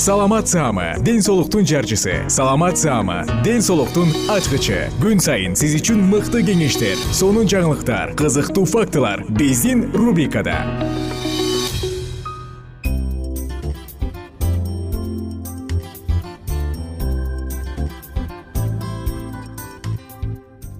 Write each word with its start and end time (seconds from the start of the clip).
саламат 0.00 0.48
саама 0.48 0.94
ден 1.00 1.20
соолуктун 1.20 1.66
жарчысы. 1.66 2.24
Саламат 2.28 2.78
саама 2.78 3.26
ден 3.44 3.60
соолуктун 3.60 4.08
ачкычы. 4.32 4.88
Күн 4.96 5.20
сайын 5.20 5.52
сиз 5.52 5.74
үчүн 5.76 6.00
мыкты 6.08 6.40
кеңештер 6.40 6.96
сонун 7.12 7.44
жаңылыктар 7.44 8.14
кызыктуу 8.16 8.64
фактылар 8.64 9.26
биздин 9.28 9.92
рубрикада. 9.92 10.56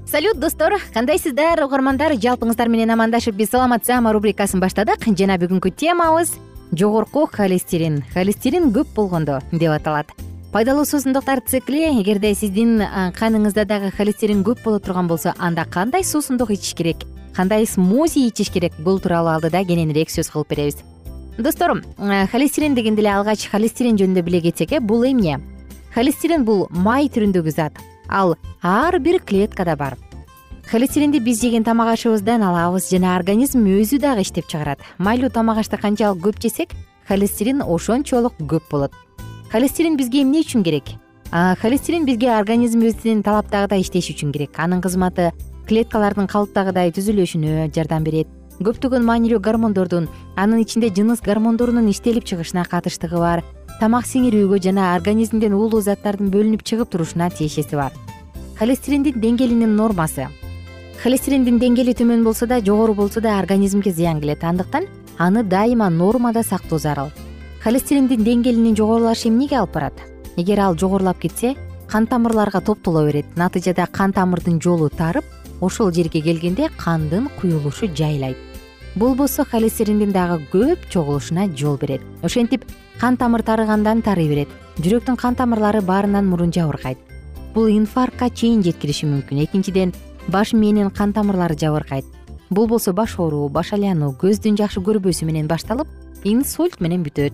Салют 0.09 0.41
достор 0.41 0.81
кандайсыздар 0.95 1.61
угармандар 1.61 2.17
жалпыңыздар 2.17 2.73
менен 2.73 2.97
амандашып 2.97 3.37
биз 3.37 3.51
саламат 3.53 3.85
рубрикасын 3.85 4.65
баштадык. 4.65 5.05
Жана 5.05 5.37
бүгүнкү 5.37 5.77
темабыз 5.77 6.33
жогорку 6.73 7.27
холестерин. 7.27 8.03
Холестерин 8.15 8.71
көп 8.73 8.95
болгондо 8.95 9.41
деп 9.53 9.71
аталат. 9.71 10.13
Пайдалуу 10.53 10.85
суусундуктар 10.85 11.41
цикли 11.47 11.85
эгерде 12.01 12.35
сиздин 12.35 12.81
каныңызда 13.15 13.65
дагы 13.65 13.91
холестерин 13.95 14.43
көп 14.43 14.65
боло 14.65 14.81
турган 14.81 15.09
болсо 15.09 15.35
анда 15.39 15.65
кандай 15.65 16.05
суусундук 16.05 16.51
ичиш 16.51 16.75
керек? 16.75 17.05
Кандай 17.35 17.67
смузи 17.67 18.27
ичиш 18.27 18.51
керек? 18.51 18.73
Бул 18.79 18.99
тууралуу 18.99 19.37
алдыда 19.37 19.65
кененирээк 19.65 20.11
сөз 20.11 20.31
кылып 20.33 20.51
беребиз. 20.51 20.83
Достор 21.39 21.83
холестерин 22.33 22.75
дегенде 22.75 23.03
эле 23.03 23.15
алгач 23.15 23.49
холестерин 23.49 23.97
жөнүндө 23.97 24.23
биле 24.23 24.41
кетсек 24.41 24.73
э 24.73 24.81
бул 24.81 25.05
эмне? 25.07 25.41
Холестерин 25.95 26.45
бул 26.45 26.67
май 26.71 27.09
түрүндөгү 27.09 27.51
зат. 27.51 27.79
Ал 28.09 28.37
ар 28.63 28.99
бир 28.99 29.21
клеткада 29.23 29.77
бар 29.77 29.97
холестеринди 30.71 31.19
биз 31.19 31.41
жеген 31.43 31.65
тамак 31.67 31.89
ашыбыздан 31.97 32.45
алабыз 32.47 32.85
жана 32.93 33.17
организм 33.17 33.65
өзү 33.67 33.99
дагы 33.99 34.23
иштеп 34.23 34.47
чыгарат. 34.47 34.79
Майлуу 34.99 35.31
тамак 35.31 35.59
ашты 35.59 35.77
канчалык 35.77 36.23
көп 36.23 36.39
жесек 36.39 36.71
холестерин 37.09 37.63
ошончолук 37.67 38.39
көп 38.39 38.71
болот. 38.71 38.93
Холестерин 39.51 39.97
бизге 39.97 40.23
эмне 40.23 40.45
үчүн 40.45 40.63
керек? 40.63 40.95
Холестерин 41.33 42.07
бизге 42.07 42.31
организмибиздин 42.37 43.25
талаптагыдай 43.27 43.83
иштеши 43.83 44.15
үчүн 44.15 44.31
керек. 44.31 44.55
Анын 44.59 44.81
кызматы 44.81 45.33
клеткалардын 45.67 46.31
калыптагыдай 46.31 46.95
түзүлүшүнө 46.95 47.73
жардам 47.75 48.07
берет. 48.07 48.29
Көптөгөн 48.63 49.03
маанилүү 49.03 49.41
гормондордун 49.43 50.07
анын 50.37 50.63
ичинде 50.63 50.93
жыныс 50.95 51.25
гормондорунун 51.27 51.91
иштелип 51.91 52.23
чыгышына 52.23 52.63
катыштыгы 52.71 53.19
бар. 53.19 53.43
Тамак 53.81 54.07
сиңирүүгө 54.07 54.63
жана 54.63 54.95
организмден 54.95 55.55
уулуу 55.57 55.81
заттардын 55.83 56.31
бөлүнүп 56.31 56.63
чыгып 56.63 56.93
турушуна 56.93 57.31
тиешеси 57.31 57.75
бар. 57.75 57.91
Холестериндин 58.61 59.19
деңгээлинин 59.19 59.75
нормасы 59.75 60.29
холестериндин 61.01 61.57
деңгээли 61.57 61.95
төмөн 61.97 62.25
болсо 62.27 62.45
да 62.45 62.59
жогору 62.61 62.93
болсо 62.93 63.23
да 63.25 63.39
организмге 63.39 63.89
зыян 63.91 64.21
келет. 64.21 64.43
Андыктан 64.45 64.85
аны 65.17 65.43
дайыма 65.43 65.89
нормада 65.89 66.43
сактоо 66.43 66.79
зарыл 66.79 67.09
холестериндин 67.65 68.21
деңгээлинин 68.25 68.77
жогорулашы 68.77 69.29
эмнеге 69.29 69.57
алып 69.57 69.73
барат? 69.73 69.95
Эгер 70.37 70.61
ал 70.61 70.77
жогорулап 70.77 71.19
кетсе 71.19 71.55
кан 71.89 72.07
тамырларга 72.07 72.61
топтоло 72.61 73.07
берет. 73.07 73.25
Натыйжада 73.37 73.87
кан 73.87 74.13
тамырдын 74.13 74.61
жолу 74.61 74.91
тарып 74.91 75.25
ошол 75.61 75.91
жерге 75.91 76.21
келгенде 76.21 76.69
кандын 76.77 77.31
куюлушу 77.41 77.89
жайлайт. 77.97 78.37
Болбосо 78.95 79.45
холестериндин 79.45 80.13
дагы 80.13 80.45
көп 80.53 80.85
чогулушуна 80.91 81.49
жол 81.57 81.79
берет. 81.79 82.03
Ошентип 82.23 82.67
кан 83.01 83.17
тамыр 83.17 83.43
тарыгандан 83.43 84.03
тарый 84.03 84.29
берет. 84.29 84.49
Жүрөктүн 84.77 85.17
кан 85.17 85.35
тамырлары 85.35 85.81
баарынан 85.81 86.29
мурун 86.29 86.53
жабыркайт 86.53 86.99
бул 87.55 87.67
инфарктка 87.67 88.31
чейин 88.31 88.63
жеткириши 88.63 89.07
мүмкүн. 89.07 89.43
Экинчиден 89.45 89.93
баш 90.29 90.53
мээнин 90.53 90.91
кан 90.91 91.13
тамырлары 91.13 91.57
жабыркайт. 91.57 92.05
Бул 92.51 92.67
болсо 92.67 92.93
баш 92.93 93.19
ооруу 93.19 93.49
баш 93.49 93.73
айлануу 93.73 94.13
көздүн 94.19 94.57
жакшы 94.59 94.81
көрбөсү 94.81 95.25
менен 95.25 95.47
башталып 95.47 95.89
инсульт 96.25 96.81
менен 96.81 97.05
бүтөт. 97.05 97.33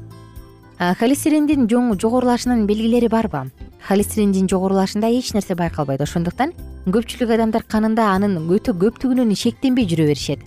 Холестериндин 0.76 1.68
жогорулашынын 1.68 2.66
белгилери 2.66 3.08
барбы? 3.08 3.50
Холестериндин 3.88 4.48
жогорулашында 4.48 5.08
эч 5.08 5.32
нерсе 5.32 5.54
байкалбайт. 5.54 6.02
Ошондуктан 6.02 6.52
көпчүлүк 6.86 7.32
адамдар 7.32 7.64
канында 7.64 8.10
анын 8.12 8.36
өтө 8.44 8.76
көптүгүнөн 8.76 9.34
шектенбей 9.34 9.88
жүрө 9.88 10.10
беришет. 10.10 10.40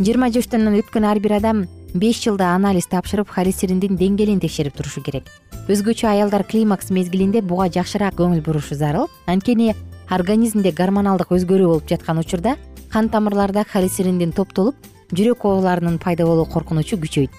Жыйырма 0.00 0.32
жаштан 0.34 0.66
өткөн 0.74 1.06
ар 1.06 1.20
бир 1.20 1.38
адам 1.38 1.66
беш 1.94 2.18
жылда 2.24 2.50
анализ 2.56 2.90
тапшырып 2.90 3.30
холестериндин 3.30 3.96
деңгээлин 3.96 4.40
текшерип 4.42 4.74
турушу 4.76 5.00
керек. 5.06 5.30
Өзгөчө 5.68 6.10
аялдар 6.10 6.42
климакс 6.44 6.90
мезгилинде 6.90 7.40
буга 7.42 7.70
жакшыраак 7.70 8.18
көңүл 8.18 8.42
бурушу 8.44 8.74
зарыл. 8.74 9.06
Анткени 9.26 9.74
организмде 10.10 10.72
гормоналдык 10.72 11.32
өзгөрүү 11.32 11.68
болуп 11.68 11.88
жаткан 11.88 12.18
учурда 12.18 12.56
кан 12.92 13.08
тамырларда 13.08 13.64
холестериндин 13.72 14.32
топтолуп 14.32 14.76
жүрөк 15.12 15.44
ооруларынын 15.44 15.98
пайда 15.98 16.26
болуу 16.26 16.46
коркунучу 16.46 16.98
күчөйт. 17.02 17.30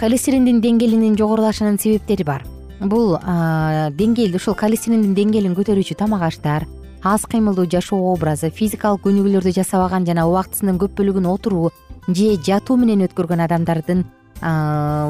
Холестериндин 0.00 0.60
деңгээлинин 0.60 1.16
жогорулашынын 1.16 1.78
себептери 1.80 2.24
бар. 2.24 2.44
Бул 2.80 3.16
деңгээл 3.16 4.36
ушул 4.36 4.54
холестериндин 4.54 5.14
деңгээлин 5.16 5.56
көтөрүүчү 5.56 5.96
тамак 5.96 6.26
аштар 6.28 6.66
аз 7.06 7.22
кыймылдуу 7.22 7.68
жашоо 7.70 8.12
образы 8.12 8.50
физикалык 8.50 9.04
көнүгүүлөрдү 9.04 9.52
жасабаган 9.54 10.06
жана 10.08 10.26
убактысынын 10.26 10.78
көп 10.80 10.96
бөлүгүн 10.98 11.28
отуруу 11.30 11.70
же 12.08 12.34
жатуу 12.48 12.76
менен 12.76 13.06
өткөргөн 13.06 13.44
адамдардын 13.46 14.04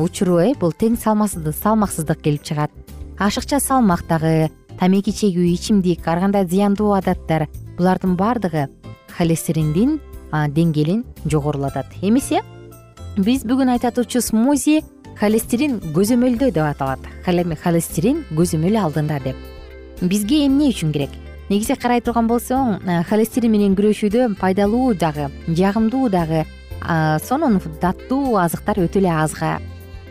учуру 0.04 0.38
э 0.44 0.52
бул 0.60 0.72
тең 0.72 0.96
салмаксыздык 1.00 2.20
келип 2.20 2.42
чыгат. 2.42 2.70
Ашыкча 3.18 3.60
салмак 3.60 4.04
дагы 4.08 4.50
тамеки 4.80 5.12
чегүү 5.12 5.46
ичимдик 5.54 6.06
ар 6.08 6.20
кандай 6.20 6.46
зыяндуу 6.46 6.92
адаттар 6.96 7.46
булардын 7.78 8.16
баардыгы 8.16 8.66
холестериндин 9.16 10.00
деңгээлин 10.32 11.04
жогорулатат. 11.24 11.86
Эмесе 12.02 12.42
биз 13.16 13.44
бүгүн 13.48 13.72
айта 13.72 13.90
турчу 13.90 14.20
смузи 14.20 14.82
холестерин 15.20 15.78
көзөмөлдө 15.94 16.50
деп 16.52 16.64
аталат. 16.66 17.00
Холестерин 17.24 18.24
көзөмөл 18.36 18.76
алдында 18.82 19.20
деп. 19.24 19.36
Бизге 20.02 20.44
эмне 20.46 20.68
үчүн 20.74 20.92
керек? 20.92 21.14
Негизи 21.48 21.76
карай 21.80 22.02
турган 22.04 22.28
болсоң 22.28 22.82
холестерин 23.08 23.54
менен 23.54 23.76
күрөшүүдө 23.78 24.34
пайдалуу 24.40 24.92
дагы 24.98 25.30
жагымдуу 25.48 26.10
дагы 26.10 26.44
сонун 27.24 27.60
даттуу 27.80 28.36
азыктар 28.36 28.82
өтө 28.84 29.00
эле 29.00 29.14
азга 29.14 29.56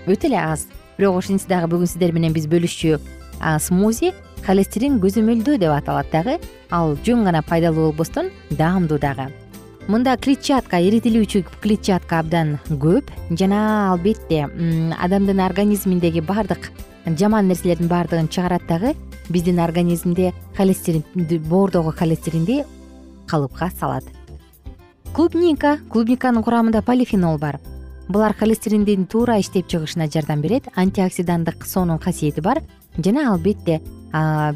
өтө 0.08 0.32
эле 0.32 0.40
аз. 0.42 0.66
Бирок 0.98 1.20
ошентсе 1.20 1.50
дагы 1.52 1.68
бүгүн 1.70 1.92
сиздер 1.92 2.16
менен 2.16 2.34
биз 2.34 2.48
бөлүшчү 2.48 2.98
смузи 3.60 4.14
холестерин 4.46 5.00
көзөмөлдөө 5.02 5.58
деп 5.62 5.74
аталат 5.74 6.12
дагы. 6.14 6.38
Ал 6.72 6.96
жөн 7.06 7.26
гана 7.26 7.42
пайдалуу 7.42 7.90
болбостон 7.92 8.30
даамдуу 8.52 9.00
дагы. 9.00 9.30
Мында 9.88 10.16
клетчатка 10.18 10.80
эритилүүчү 10.82 11.44
клетчатка 11.62 12.20
абдан 12.24 12.58
көп. 12.70 13.12
Жана 13.30 13.92
албетте 13.92 14.46
адамдын 14.98 15.42
организминдеги 15.46 16.22
баардык 16.26 16.72
жаман 17.06 17.48
нерселердин 17.48 17.88
баардыгын 17.88 18.30
чыгарат 18.30 18.66
дагы 18.68 18.96
биздин 19.30 19.60
организмде 19.60 20.34
холестеринди 20.58 21.38
боордогу 21.38 21.92
холестеринди 21.92 22.64
калыпка 23.28 23.70
салат. 23.80 24.04
Клубника 25.14 25.78
клубниканын 25.90 26.44
курамында 26.44 26.82
полифенол 26.82 27.38
бар. 27.38 27.60
Булар 28.10 28.34
холестериндин 28.34 29.06
туура 29.06 29.40
иштеп 29.40 29.68
чыгышына 29.68 30.10
жардам 30.12 30.42
берет. 30.42 30.66
Антиоксиданттык 30.76 31.66
сонун 31.66 32.00
касиети 32.00 32.42
бар. 32.42 32.62
Жана 32.98 33.32
албетте 33.32 33.82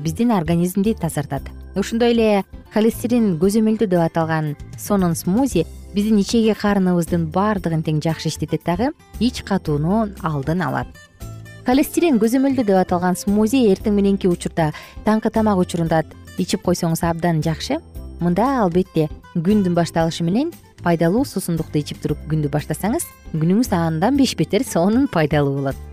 биздин 0.03 0.31
организмди 0.31 0.93
тазартат. 0.93 1.43
Ошондой 1.75 2.13
эле 2.13 2.43
холестерин 2.73 3.37
көзөмөлдүү 3.41 3.87
деп 3.87 4.01
аталган 4.01 4.55
сонун 4.77 5.15
смузи 5.15 5.65
биздин 5.93 6.19
ичеги 6.21 6.55
карыныбыздын 6.57 7.27
баардыгын 7.33 7.83
тең 7.83 8.01
жакшы 8.03 8.29
иштетет 8.29 8.65
дагы 8.65 8.91
ич 9.19 9.43
катууну 9.43 10.07
алдын 10.23 10.63
алат. 10.65 10.87
Холестерин 11.65 12.19
көзөмөлдүү 12.21 12.65
деп 12.65 12.81
аталган 12.81 13.19
смузи 13.19 13.65
эртең 13.73 13.97
мененки 13.97 14.31
учурда 14.31 14.71
таңкы 15.05 15.31
тамак 15.33 15.59
учурунда 15.61 16.03
ичип 16.37 16.63
койсоңуз 16.65 17.03
абдан 17.03 17.43
жакшы. 17.45 17.79
Мында 18.19 18.47
албетте 18.63 19.07
күндүн 19.35 19.75
башталышы 19.77 20.25
менен 20.27 20.51
пайдалуу 20.83 21.25
суусундукту 21.25 21.79
ичип 21.79 22.01
туруп 22.03 22.23
күндү 22.31 22.51
баштасаңыз 22.51 23.05
күнүңүз 23.35 23.71
андан 23.75 24.17
беш 24.19 24.35
бетер 24.39 24.65
сонун 24.67 25.07
пайдалуу 25.11 25.59
болот 25.59 25.88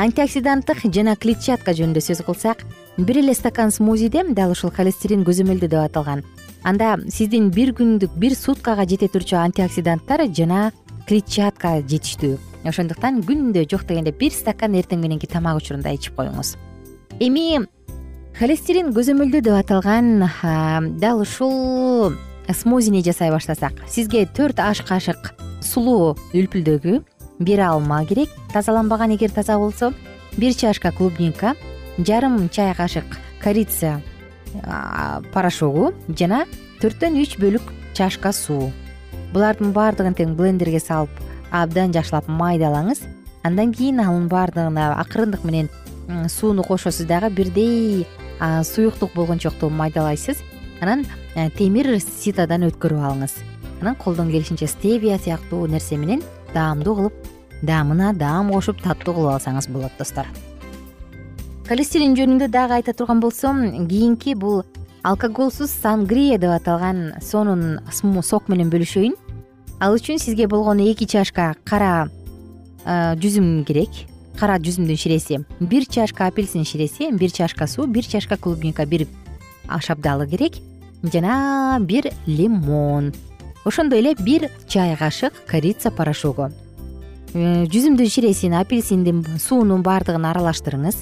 антиоксиданттык 0.00 0.86
жана 0.94 1.16
клетчатка 1.16 1.74
жөнүндө 1.76 2.00
сөз 2.00 2.22
кылсак 2.24 2.64
бир 2.96 3.18
эле 3.20 3.34
стакан 3.34 3.70
смузиде 3.70 4.24
дал 4.32 4.52
ушул 4.52 4.70
холестерин 4.70 5.24
көзөмөлдүү 5.24 5.68
деп 5.68 5.82
аталган. 5.84 6.22
Анда 6.64 6.96
сиздин 7.10 7.50
бир 7.50 7.74
күндүк 7.76 8.14
бир 8.16 8.34
суткага 8.38 8.86
жете 8.88 9.08
турчу 9.08 9.36
антиоксиданттар 9.36 10.24
жана 10.32 10.70
клетчатка 11.08 11.80
жетиштүү. 11.82 12.38
Ошондуктан 12.64 13.20
күндө 13.26 13.66
жок 13.68 13.84
дегенде 13.88 14.12
бир 14.12 14.32
стакан 14.32 14.76
эртең 14.78 15.02
мененки 15.02 15.26
тамак 15.26 15.58
учурунда 15.60 15.92
ичип 15.92 16.16
коюңуз. 16.16 16.56
Эми 17.20 17.66
холестерин 18.38 18.92
көзөмөлдүү 18.96 19.42
деп 19.44 19.58
аталган 19.58 20.28
дал 21.00 21.20
ушул 21.20 22.14
смузини 22.48 23.02
жасай 23.02 23.30
баштасак 23.30 23.84
сизге 23.88 24.26
төрт 24.26 24.60
аш 24.60 24.82
кашык 24.86 25.34
сулуу 25.62 26.16
үлпүлдөгү 26.34 27.02
бир 27.44 27.60
алма 27.60 28.04
керек 28.06 28.30
тазаланбаган 28.52 29.14
эгер 29.16 29.30
таза 29.30 29.58
болсо 29.58 29.92
бир 30.36 30.54
чашка 30.54 30.92
клубника 30.92 31.54
жарым 31.98 32.48
чай 32.48 32.74
кашык 32.74 33.04
корица 33.42 34.00
порошогу 35.32 35.92
жана 36.08 36.44
төрттөн 36.80 37.18
үч 37.22 37.36
бөлүк 37.38 37.62
чашка 37.94 38.32
суу. 38.32 38.72
Булардын 39.32 39.72
баардыгын 39.72 40.16
тең 40.16 40.34
блендерге 40.36 40.80
салып 40.80 41.10
абдан 41.50 41.92
жакшылап 41.92 42.28
майдалаңыз 42.28 43.04
андан 43.44 43.72
кийин 43.72 44.00
анын 44.00 44.28
баардыгына 44.28 44.92
акырындык 45.00 45.44
менен 45.44 45.68
сууну 46.28 46.62
кошосуз 46.62 47.06
дагы 47.06 47.30
бирдей 47.30 48.06
суюктук 48.40 49.14
болгончокту 49.14 49.70
майдалайсыз. 49.70 50.38
Анан 50.80 51.06
темир 51.56 52.00
ситодан 52.00 52.66
өткөрүп 52.66 53.04
алыңыз. 53.06 53.36
Анан 53.80 53.94
колдон 53.94 54.30
келишинче 54.30 54.66
стевия 54.66 55.18
сыяктуу 55.18 55.66
нерсе 55.66 55.96
менен 55.96 56.22
даамдуу 56.54 56.96
кылып 56.96 57.12
даамына 57.62 58.12
даам 58.12 58.50
кошуп 58.52 58.82
таттуу 58.82 59.14
кылып 59.14 59.36
алсаңыз 59.36 59.68
болот 59.70 59.92
достор. 59.98 60.26
Холестерин 61.68 62.16
жөнүндө 62.18 62.48
дагы 62.50 62.80
айта 62.80 62.92
турган 62.92 63.20
болсом 63.22 63.86
кийинки 63.88 64.34
бул 64.34 64.64
алкоголсуз 65.02 65.70
сангрия 65.70 66.38
деп 66.38 66.50
аталган 66.50 67.14
сонун 67.22 67.80
сок 68.22 68.48
менен 68.48 68.70
бөлүшөйүн. 68.70 69.14
Ал 69.80 69.94
үчүн 69.96 70.18
сизге 70.18 70.46
болгону 70.46 70.84
эки 70.90 71.06
чашка 71.06 71.54
кара 71.64 72.08
жүзүм 72.84 73.64
керек. 73.64 73.90
Кара 74.38 74.56
жүзүмдүн 74.58 74.96
ширеси. 74.96 75.42
Бир 75.60 75.86
чашка 75.86 76.26
апельсин 76.26 76.64
ширеси 76.64 77.10
бир 77.12 77.30
чашка 77.30 77.66
суу 77.66 77.86
бир 77.86 78.04
чашка 78.04 78.36
клубника 78.36 78.86
бир 78.86 79.06
шабдалы 79.80 80.26
керек. 80.26 80.54
Жана 81.02 81.78
бир 81.80 82.12
лимон. 82.26 83.12
Ошондой 83.64 84.00
эле 84.00 84.14
бир 84.14 84.50
чай 84.68 84.96
кашык 84.96 85.32
корица 85.46 85.90
порошогу. 85.90 86.50
э, 86.50 86.71
жүзүмдүн 87.32 88.10
ширесин 88.12 88.52
апельсиндин 88.52 89.22
суунун 89.40 89.80
баардыгын 89.82 90.26
аралаштырыңыз. 90.28 90.96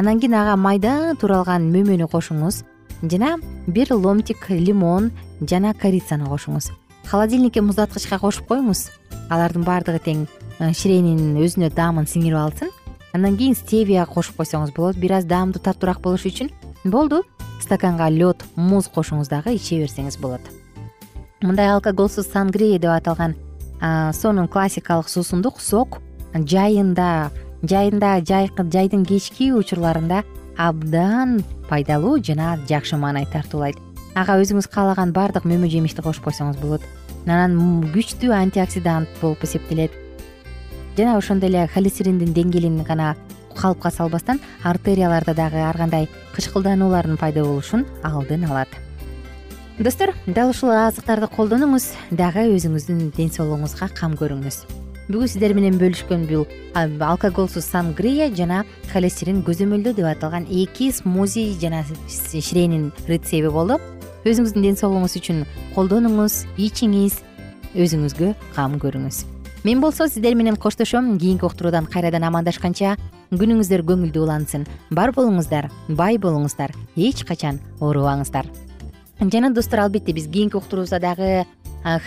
Анан 0.00 0.20
кийин 0.20 0.34
ага 0.38 0.54
майда 0.56 1.12
туралган 1.20 1.66
мөмөнү 1.68 2.06
кошуңуз 2.08 2.62
жана 3.02 3.34
бир 3.66 3.92
ломтик 3.92 4.48
лимон 4.48 5.10
жана 5.42 5.74
корицаны 5.74 6.24
кошуңуз. 6.24 6.70
Холодильникке 7.10 7.60
муздаткычка 7.60 8.18
кошуп 8.18 8.48
коюңуз. 8.48 8.88
Алардын 9.28 9.66
баардыгы 9.66 10.00
тең 10.00 10.22
э, 10.58 10.72
ширенин 10.72 11.36
өзүнө 11.36 11.68
даамын 11.76 12.08
сиңирип 12.08 12.38
алсын. 12.40 12.72
Андан 13.12 13.36
кийин 13.36 13.54
стевия 13.54 14.06
кошуп 14.06 14.40
койсоңуз 14.40 14.72
болот. 14.72 14.96
Бир 14.96 15.18
аз 15.18 15.28
даамдуу 15.28 15.60
таттуураак 15.60 16.00
болуш 16.00 16.24
үчүн 16.24 16.48
болду. 16.84 17.24
Стаканга 17.60 18.08
лед 18.08 18.40
муз 18.56 18.88
кошуңуз 18.88 19.28
дагы 19.28 19.52
иче 19.58 19.82
берсеңиз 19.82 20.16
болот. 20.16 20.40
Мындай 21.42 21.68
алкоголсуз 21.68 22.32
сангрия 22.32 22.78
деп 22.78 22.94
аталган 22.94 23.36
сонун 23.80 24.48
классикалык 24.48 25.08
суусундук 25.08 25.60
сок 25.60 26.00
жайында 26.34 27.30
жайында 27.62 28.18
жайдын 28.22 29.04
кечки 29.04 29.50
учурларында 29.52 30.22
абдан 30.56 31.42
пайдалуу 31.68 32.18
жана 32.22 32.56
жакшы 32.68 32.96
маанай 32.96 33.26
тартуулайт. 33.32 33.76
Ага 34.14 34.38
өзүңүз 34.42 34.68
каалаган 34.72 35.12
баардык 35.12 35.44
мөмө 35.46 35.70
жемишти 35.70 36.02
кошуп 36.02 36.28
койсоңуз 36.28 36.58
болот. 36.62 36.82
Анан 37.26 37.84
күчтүү 37.94 38.32
антиоксидант 38.34 39.08
болуп 39.20 39.44
эсептелет. 39.44 39.92
Жана 40.96 41.18
ошондой 41.18 41.50
эле 41.50 41.66
холестериндин 41.68 42.34
деңгээлин 42.34 42.82
гана 42.84 43.14
калыпка 43.54 43.90
салбастан 43.90 44.40
артерияларда 44.64 45.34
дагы 45.34 45.62
ар 45.62 45.76
кандай 45.76 46.08
кычкылдануулардын 46.34 47.18
пайда 47.18 47.44
болушун 47.44 47.86
алдын 48.02 48.46
алат 48.50 48.87
достор 49.78 50.12
дал 50.26 50.50
ушул 50.50 50.72
азыктарды 50.74 51.28
колдонуңуз 51.30 51.92
дагы 52.10 52.48
өзүңүздүн 52.56 53.12
ден 53.14 53.30
соолугуңузга 53.30 53.86
кам 53.94 54.16
көрүңүз. 54.18 54.64
Бүгүн 55.08 55.30
сиздер 55.30 55.54
менен 55.54 55.78
бөлүшкөн 55.78 56.24
бул 56.26 56.48
алкоголсуз 56.74 57.68
сангрия 57.70 58.26
жана 58.34 58.64
холестерин 58.92 59.44
көзөмөлдөө 59.46 59.94
деп 60.00 60.10
аталган 60.10 60.48
эки 60.50 60.90
смузи 60.92 61.54
жана 61.62 61.84
ширенин 62.08 62.90
рецеби 63.06 63.52
болду. 63.54 63.78
Өзүңүздүн 64.26 64.66
ден 64.66 64.78
соолугуңуз 64.82 65.14
үчүн 65.22 65.44
колдонуңуз 65.78 66.42
ичиңиз 66.58 67.22
өзүңүзгө 67.78 68.34
кам 68.58 68.78
көрүңүз. 68.82 69.24
Мен 69.62 69.80
болсо 69.80 70.08
сиздер 70.08 70.34
менен 70.34 70.56
коштошом 70.56 71.18
кийинки 71.18 71.46
уктуруудан 71.46 71.86
кайрадан 71.86 72.26
амандашканча 72.26 72.96
күнүңүздөр 73.30 73.86
көңүлдүү 73.86 74.26
улансын. 74.26 74.66
Бар 74.90 75.14
болуңуздар 75.14 75.70
бай 75.88 76.18
болуңуздар 76.18 76.74
эч 76.96 77.22
качан 77.24 77.62
оорубаңыздар 77.80 78.46
жана 79.20 79.50
достор 79.50 79.80
албетте 79.80 80.12
биз 80.12 80.28
кийинки 80.28 80.56
уктуруубузда 80.56 81.00
дагы 81.00 81.44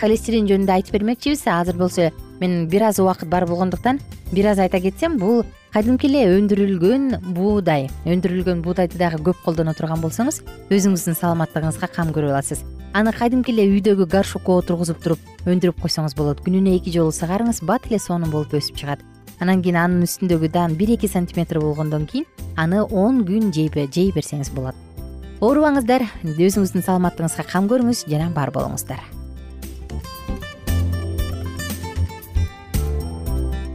холестерин 0.00 0.46
жөнүндө 0.48 0.72
айтып 0.72 0.96
бермекчибиз. 0.96 1.46
Азыр 1.46 1.76
болсо 1.76 2.10
мен 2.40 2.68
бир 2.68 2.88
аз 2.88 2.98
убакыт 2.98 3.28
бар 3.28 3.46
болгондуктан 3.46 4.00
бир 4.32 4.46
аз 4.46 4.58
айта 4.58 4.80
кетсем 4.80 5.18
бул 5.18 5.44
кадимки 5.72 6.06
эле 6.06 6.24
өндүрүлгөн 6.38 7.32
буудай. 7.34 7.88
Өндүрүлгөн 8.04 8.62
буудайды 8.62 8.98
дагы 8.98 9.22
көп 9.22 9.42
колдоно 9.44 9.74
турган 9.74 10.00
болсоңуз 10.00 10.42
өзүңүздүн 10.70 11.16
саламаттыгыңызга 11.16 11.88
кам 11.92 12.12
көрө 12.12 12.32
аласыз. 12.32 12.64
Аны 12.92 13.12
кадимки 13.12 13.52
эле 13.52 13.68
үйдөгү 13.72 14.06
горшокко 14.08 14.58
отургузуп 14.60 15.00
туруп 15.02 15.18
өндүрүп 15.46 15.80
койсоңуз 15.80 16.16
болот. 16.16 16.44
Күнүнө 16.44 16.76
эки 16.76 16.92
жолу 16.92 17.12
сыгарыңыз 17.12 17.64
бат 17.64 17.88
эле 17.88 17.98
сонун 17.98 18.30
болуп 18.30 18.52
өсүп 18.52 18.76
чыгат. 18.76 19.00
Анан 19.40 19.62
кийин 19.62 19.80
анын 19.80 20.04
үстүндөгү 20.06 20.52
дан 20.52 20.76
бир 20.76 20.92
эки 20.94 21.08
сантиметр 21.08 21.58
болгондон 21.60 22.06
кийин 22.06 22.26
аны 22.56 22.84
он 22.84 23.24
күн 23.24 23.50
жей 23.52 24.12
берсеңиз 24.12 24.52
болот 24.54 24.91
оорубаңыздар 25.42 26.04
өзүңүздүн 26.22 26.84
саламаттыгыңызга 26.86 27.44
кам 27.50 27.66
көрүңүз 27.70 28.04
жана 28.06 28.28
бар 28.30 28.52
болуңуздар. 28.54 29.02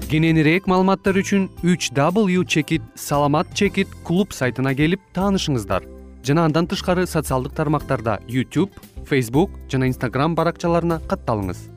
Кененирээк 0.07 0.69
маалыматтар 0.71 1.19
үчүн 1.19 1.49
үч 1.67 1.91
w 1.91 2.45
чекит 2.47 2.83
саламат 2.95 3.51
чекит 3.53 3.91
клуб 4.07 4.31
сайтына 4.31 4.71
келип 4.79 5.03
таанышыңыздар. 5.11 5.83
Жана 6.23 6.47
андан 6.47 6.71
тышкары 6.71 7.03
социалдык 7.05 7.51
тармактарда 7.51 8.21
youtube 8.27 8.71
facebook 9.03 9.51
жана 9.67 9.91
instagram 9.91 10.35
баракчаларына 10.39 11.01
катталыңыз 11.11 11.76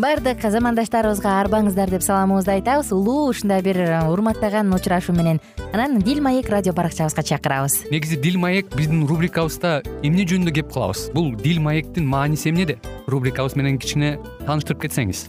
баардык 0.00 0.40
замандаштарыбызга 0.40 1.34
арбаңыздар 1.42 1.90
деп 1.92 2.04
саламыбызды 2.04 2.54
айтабыз. 2.56 2.92
Улуу 2.94 3.28
ушундай 3.30 3.62
бир 3.62 3.78
урматтаган 4.08 4.72
учурашуу 4.72 5.14
менен 5.14 5.40
анан 5.72 5.98
дил 6.00 6.22
маек 6.22 6.48
радио 6.48 6.72
баракчабызга 6.72 7.22
чакырабыз. 7.22 7.90
Негизи 7.90 8.16
дил 8.16 8.38
маек 8.38 8.74
биздин 8.76 9.06
рубрикабызда 9.06 9.82
эмне 10.02 10.24
жөнүндө 10.24 10.56
кеп 10.60 10.72
кылабыз 10.72 11.10
бул 11.14 11.34
дил 11.36 11.60
маектин 11.60 12.06
мааниси 12.06 12.50
эмнеде? 12.50 12.78
Рубрикабыз 13.06 13.56
менен 13.56 13.78
кичине 13.78 14.18
тааныштырып 14.46 14.86
кетсеңиз 14.86 15.28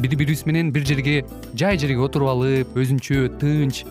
бири 0.00 0.16
бирибиз 0.16 0.44
менен 0.46 0.72
бир 0.72 0.84
жерге 0.86 1.24
жай 1.54 1.78
жерге 1.78 2.00
отуруп 2.02 2.28
алып 2.34 2.78
өзүнчө 2.78 3.28
тынч 3.40 3.84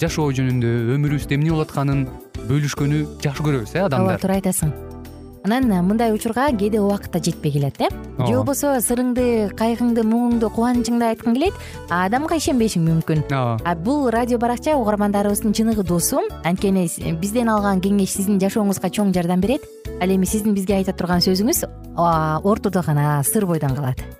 жашоо 0.00 0.30
жөнүндө 0.36 0.70
өмүрүбүздө 0.96 1.36
эмне 1.36 1.52
болуп 1.52 1.68
атканын 1.68 2.06
бөлүшкөнү 2.48 3.02
жакшы 3.22 3.44
көрөбүз 3.44 3.74
э 3.76 3.84
адамдар. 3.84 4.16
ооба 4.16 4.22
туура 4.22 4.38
айтасың. 4.40 4.72
Анан 5.44 5.70
мындай 5.86 6.12
учурга 6.12 6.50
кээде 6.52 6.80
убакыт 6.80 7.12
да 7.12 7.18
жетпей 7.18 7.52
келет 7.52 7.80
э? 7.80 7.88
Же 8.26 8.34
болбосо 8.36 8.76
сырыңды 8.84 9.54
кайгыңды 9.56 10.04
муңуңду 10.04 10.50
кубанычыңды 10.52 11.06
айткың 11.08 11.34
келет 11.34 11.54
адамга 11.88 12.36
ишенбешиң 12.36 12.84
мүмкүн. 12.84 13.24
Ооба. 13.32 13.74
Бул 13.80 14.10
радио 14.10 14.38
баракча 14.38 14.76
угармандарыбыздын 14.76 15.52
чыныгы 15.52 15.82
досу. 15.82 16.20
Анткени 16.44 16.88
бизден 17.20 17.48
алган 17.48 17.80
кеңеш 17.80 18.16
сиздин 18.18 18.38
жашооңузга 18.38 18.92
чоң 18.92 19.14
жардам 19.14 19.40
берет. 19.40 19.64
Ал 20.00 20.08
эми 20.08 20.26
сиздин 20.26 20.54
бизге 20.54 20.76
айта 20.76 20.92
турган 20.92 21.24
сөзүңүз 21.24 21.64
ортодо 21.96 22.82
гана 22.84 23.22
сыр 23.24 23.46
бойдон 23.46 23.74
калат 23.74 24.19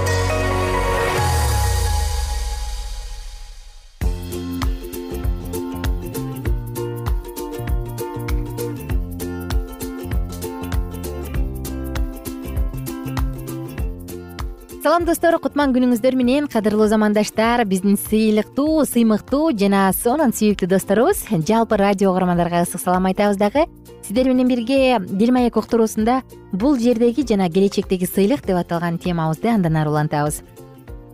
салам 14.91 15.05
достор. 15.07 15.37
Кутман 15.39 15.71
күнүңүздөр 15.71 16.17
менен 16.19 16.47
кадырлуу 16.51 16.83
замандаштар. 16.91 17.61
Биздин 17.63 17.95
сыйлыктуу 17.95 18.81
сыймыктуу 18.83 19.53
жана 19.55 19.85
сонун 19.95 20.33
сүйүктүү 20.35 20.67
досторубуз. 20.67 21.21
Жалпы 21.31 21.77
радио 21.79 22.09
угармандарга 22.11 22.65
ысык 22.65 22.81
салам 22.83 23.07
айтабыз 23.07 23.39
дагы. 23.39 23.63
Сиздер 24.03 24.27
менен 24.27 24.49
бирге 24.49 24.99
дил 24.99 25.31
маек 25.31 25.55
уктуруусунда 25.55 26.23
бул 26.51 26.75
жердеги 26.75 27.23
жана 27.23 27.47
келечектеги 27.47 28.03
сыйлык 28.03 28.43
деп 28.43 28.59
аталган 28.59 28.97
темабызды 28.97 29.47
андан 29.47 29.79
ары 29.79 29.95
улантабыз. 29.95 30.43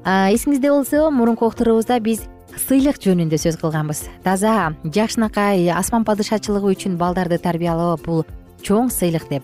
Эсиңизде 0.04 0.74
болсо 0.74 1.12
мурунку 1.12 1.46
уктуруубузда 1.46 2.00
биз 2.00 2.26
сыйлык 2.58 2.98
жөнүндө 2.98 3.38
сөз 3.38 3.62
кылганбыз. 3.62 4.08
Таза 4.24 4.74
жакшынакай 4.86 5.70
асман 5.70 6.02
падышачылыгы 6.08 6.74
үчүн 6.74 6.98
балдарды 6.98 7.38
тарбиялоо 7.38 8.00
бул 8.02 8.26
чоң 8.64 8.90
сыйлык 8.90 9.30
деп. 9.30 9.44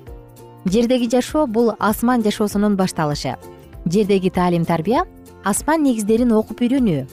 Жердеги 0.65 1.11
жашоо 1.11 1.45
бул 1.45 1.75
асман 1.77 2.23
жашоосунун 2.23 2.79
башталышы 2.79 3.37
жердеги 3.85 4.29
таалим 4.29 4.65
тарбия 4.65 5.05
асман 5.43 5.83
негиздерин 5.83 6.31
окуп 6.31 6.61
үйрөнүү. 6.61 7.05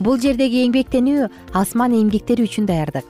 Бул 0.00 0.18
жердеги 0.18 0.64
эмгектенүү 0.66 1.28
асман 1.52 1.92
эмгектери 1.92 2.46
үчүн 2.46 2.66
даярдык. 2.66 3.04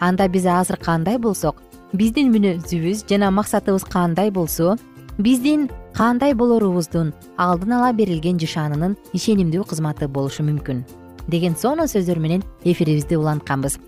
Анда 0.00 0.28
биз 0.28 0.46
азыр 0.46 0.76
кандай 0.76 1.18
болсок 1.18 1.62
биздин 1.92 2.32
мүнөзүбүз 2.34 3.06
жана 3.08 3.30
максатыбыз 3.30 3.86
кандай 3.88 4.30
болсо 4.30 4.76
биздин 5.18 5.70
кандай 5.94 6.34
болорубуздун 6.34 7.14
алдын 7.38 7.72
ала 7.78 7.92
берилген 7.96 8.40
жышаанынын 8.42 8.96
ишенимдүү 9.16 9.64
кызматы 9.70 10.08
болушу 10.08 10.44
мүмкүн 10.44 10.84
деген 11.28 11.56
сонун 11.56 11.88
сөздөр 11.88 12.18
менен 12.20 12.42
эфирибизди 12.64 13.16
улантканбыз. 13.16 13.78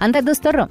Анда 0.00 0.22
достор 0.22 0.66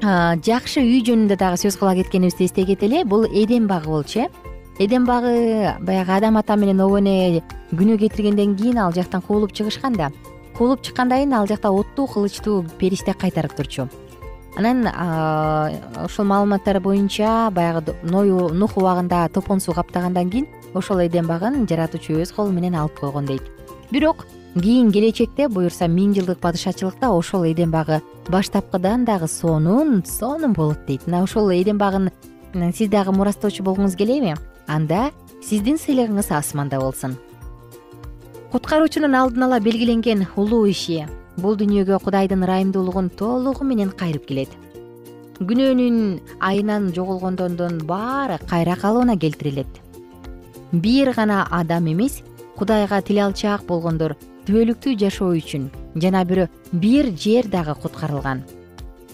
жакшы 0.00 0.84
үй 0.84 1.02
жөнүндө 1.02 1.38
дагы 1.40 1.60
сөз 1.60 1.78
кыла 1.80 1.94
кеткенибизди 1.96 2.46
эстей 2.46 2.66
кетели. 2.66 3.02
Бул 3.04 3.24
эдем 3.24 3.66
багы 3.66 3.88
болчу. 3.88 4.20
э 4.20 4.45
эдем 4.78 5.04
багы 5.06 5.74
баягы 5.80 6.12
адам 6.12 6.36
ата 6.36 6.56
менен 6.56 6.80
обо 6.80 6.98
эне 6.98 7.42
күнөө 7.72 7.98
кетиргенден 7.98 8.56
кийин 8.56 8.78
ал 8.78 8.92
жактан 8.92 9.22
куулуп 9.22 9.52
чыгышкан 9.52 9.94
да. 9.94 10.10
Куулуп 10.56 10.82
чыккандан 10.82 11.18
кийин 11.18 11.34
ал 11.34 11.46
жакта 11.46 11.70
оттуу 11.70 12.06
кылычтуу 12.06 12.64
периште 12.78 13.14
кайтарып 13.14 13.54
турчу. 13.56 13.88
Анан 14.56 14.88
ушул 16.04 16.24
маалыматтар 16.24 16.80
боюнча 16.80 17.50
баягы 17.50 17.94
нух 18.02 18.76
убагында 18.76 19.28
топон 19.28 19.60
суу 19.60 19.74
каптагандан 19.74 20.30
кийин 20.30 20.46
ошол 20.74 21.00
эдем 21.00 21.26
багын 21.26 21.66
жаратуучу 21.66 22.20
өз 22.20 22.32
колу 22.34 22.52
менен 22.52 22.74
алып 22.74 23.00
койгон 23.00 23.26
дейт. 23.26 23.42
Бирок 23.90 24.26
кийин 24.54 24.92
келечекте 24.92 25.48
буюрса 25.48 25.86
миң 25.86 26.14
жылдык 26.14 26.38
падышачылыкта 26.40 27.10
ошол 27.12 27.44
эдем 27.44 27.70
багы 27.70 28.02
баштапкыдан 28.28 29.04
дагы 29.04 29.28
сонун 29.28 30.04
сонун 30.04 30.52
болот 30.52 30.86
дейт. 30.86 31.06
Мына 31.06 31.22
ошол 31.22 31.50
эдем 31.50 31.78
багын 31.78 32.10
сиз 32.74 32.88
дагы 32.88 33.12
мурастоочу 33.12 33.62
болгуңуз 33.62 33.96
келеби 33.96 34.34
анда 34.66 35.10
сиздин 35.42 35.78
сыйлыгыңыз 35.78 36.32
асманда 36.34 36.80
болсун. 36.80 37.16
Куткаруучунун 38.52 39.14
алдын 39.14 39.46
ала 39.46 39.60
белгиленген 39.60 40.26
улуу 40.36 40.66
иши 40.70 41.04
бул 41.36 41.56
дүйнөгө 41.60 41.98
кудайдын 42.04 42.44
ырайымдуулугун 42.46 43.10
толугу 43.20 43.64
менен 43.64 43.90
кайрып 43.90 44.26
келет. 44.26 44.52
Күнөөнүн 45.38 46.20
айынан 46.40 46.92
жоголгондордун 46.96 47.82
баары 47.86 48.38
кайра 48.48 48.76
калыбына 48.80 49.18
келтирилет. 49.18 49.68
Бир 50.72 51.12
гана 51.12 51.46
адам 51.50 51.90
эмес 51.92 52.22
кудайга 52.56 53.02
тил 53.02 53.20
алчаак 53.26 53.66
болгондор 53.66 54.16
түбөлүктүү 54.46 54.96
жашоо 55.02 55.34
үчүн 55.36 55.68
жана 56.00 56.24
бирөө 56.24 56.48
бир 56.72 57.10
жер 57.12 57.50
дагы 57.52 57.74
куткарылган. 57.82 58.42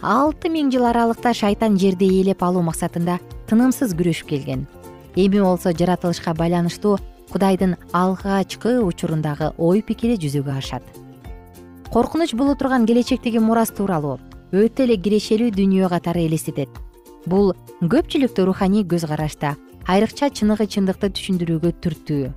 Алты 0.03 0.49
миң 0.51 0.71
жыл 0.71 0.87
аралыкта 0.87 1.35
шайтан 1.35 1.79
жерди 1.79 2.07
ээлеп 2.21 2.43
алуу 2.43 2.63
максатында 2.63 3.19
тынымсыз 3.51 3.97
күрөшүп 3.99 4.31
келген 4.31 4.67
эми 5.17 5.41
болсо 5.41 5.73
жаратылышка 5.73 6.35
байланыштуу 6.35 6.99
кудайдын 7.33 7.77
алгачкы 7.93 8.81
учурундагы 8.83 9.53
ой 9.59 9.83
пикири 9.83 10.19
жүзөгө 10.21 10.57
ашат. 10.59 10.83
Коркунуч 11.93 12.35
боло 12.35 12.55
турган 12.55 12.87
келечектеги 12.87 13.39
мурас 13.39 13.71
тууралуу 13.71 14.19
өтө 14.53 14.85
эле 14.85 14.97
кирешелүү 14.97 15.53
дүйнө 15.57 15.89
катары 15.89 16.27
элестетет. 16.29 16.69
Бул 17.27 17.55
көпчүлүктү 17.81 18.45
руханий 18.45 18.85
көз 18.85 19.07
карашта 19.09 19.57
айрыкча 19.89 20.31
чыныгы 20.31 20.67
чындыкты 20.67 21.13
түшүндүрүүгө 21.17 21.73
түрттүү. 21.85 22.33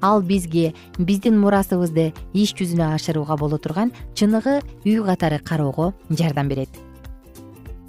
Ал 0.00 0.22
бизге 0.22 0.74
биздин 0.98 1.38
мурасыбызды 1.42 2.12
иш 2.32 2.54
жүзүнө 2.58 2.92
ашырууга 2.94 3.36
боло 3.36 3.58
турган 3.58 3.92
чыныгы 4.14 4.60
үй 4.84 5.00
катары 5.02 5.38
кароого 5.38 5.92
жардам 6.10 6.48
берет 6.48 6.70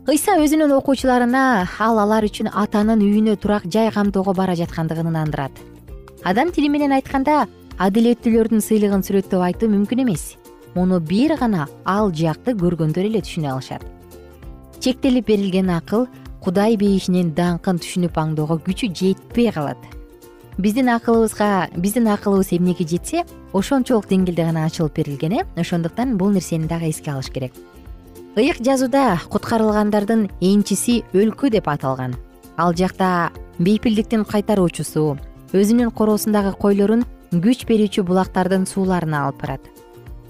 ыйса 0.09 0.39
өзүнүн 0.41 0.71
окуучуларына 0.73 1.41
ал 1.85 1.99
алар 2.01 2.25
үчүн 2.25 2.47
атанын 2.49 3.01
үйүнө 3.05 3.35
турак 3.37 3.67
жай 3.69 3.91
камдоого 3.93 4.33
бара 4.33 4.55
жаткандыгын 4.57 5.11
ынандырат 5.11 5.59
адам 6.23 6.49
тили 6.51 6.69
менен 6.69 6.95
айтканда 6.95 7.45
адилеттүүлөрдүн 7.79 8.63
сыйлыгын 8.63 9.05
сүрөттөп 9.05 9.43
айтуу 9.45 9.69
мүмкүн 9.71 10.01
эмес. 10.03 10.35
Муну 10.73 10.99
бир 10.99 11.35
гана 11.39 11.67
ал 11.85 12.11
жакты 12.11 12.55
көргөндөр 12.57 13.05
эле 13.05 13.21
түшүнө 13.21 13.53
алышат. 13.53 13.85
Чектелип 14.79 15.29
берилген 15.29 15.69
акыл 15.77 16.07
кудай 16.43 16.75
бейишинин 16.79 17.31
даңкын 17.37 17.79
түшүнүп 17.83 18.17
аңдоого 18.17 18.59
күчү 18.65 18.91
жетпей 18.91 19.51
калат. 19.53 19.79
Биздин 20.57 20.89
акылыбызга 20.91 21.69
биздин 21.77 22.09
акылыбыз 22.11 22.51
эмнеге 22.57 22.87
жетсе 22.87 23.23
ошончолук 23.53 24.09
деңгээлде 24.09 24.43
гана 24.43 24.65
ачылып 24.65 24.97
берилген 24.97 25.39
э? 25.39 25.45
Ошондуктан 25.55 26.17
бул 26.17 26.33
нерсени 26.35 26.67
дагы 26.67 26.89
эске 26.89 27.11
алыш 27.11 27.29
керек 27.31 27.53
ыйык 28.39 28.61
жазууда 28.63 29.19
куткарылгандардын 29.33 30.29
энчиси 30.39 31.01
өлкө 31.11 31.49
деп 31.51 31.65
аталган. 31.67 32.13
Ал 32.55 32.71
жакта 32.71 33.31
бейпилдиктин 33.59 34.23
кайтаруучусу 34.23 35.17
өзүнүн 35.51 35.91
короосундагы 35.91 36.53
койлорун 36.61 37.03
күч 37.33 37.65
берүүчү 37.67 38.05
булактардын 38.07 38.63
сууларына 38.69 39.25
алып 39.25 39.41
барат. 39.41 39.65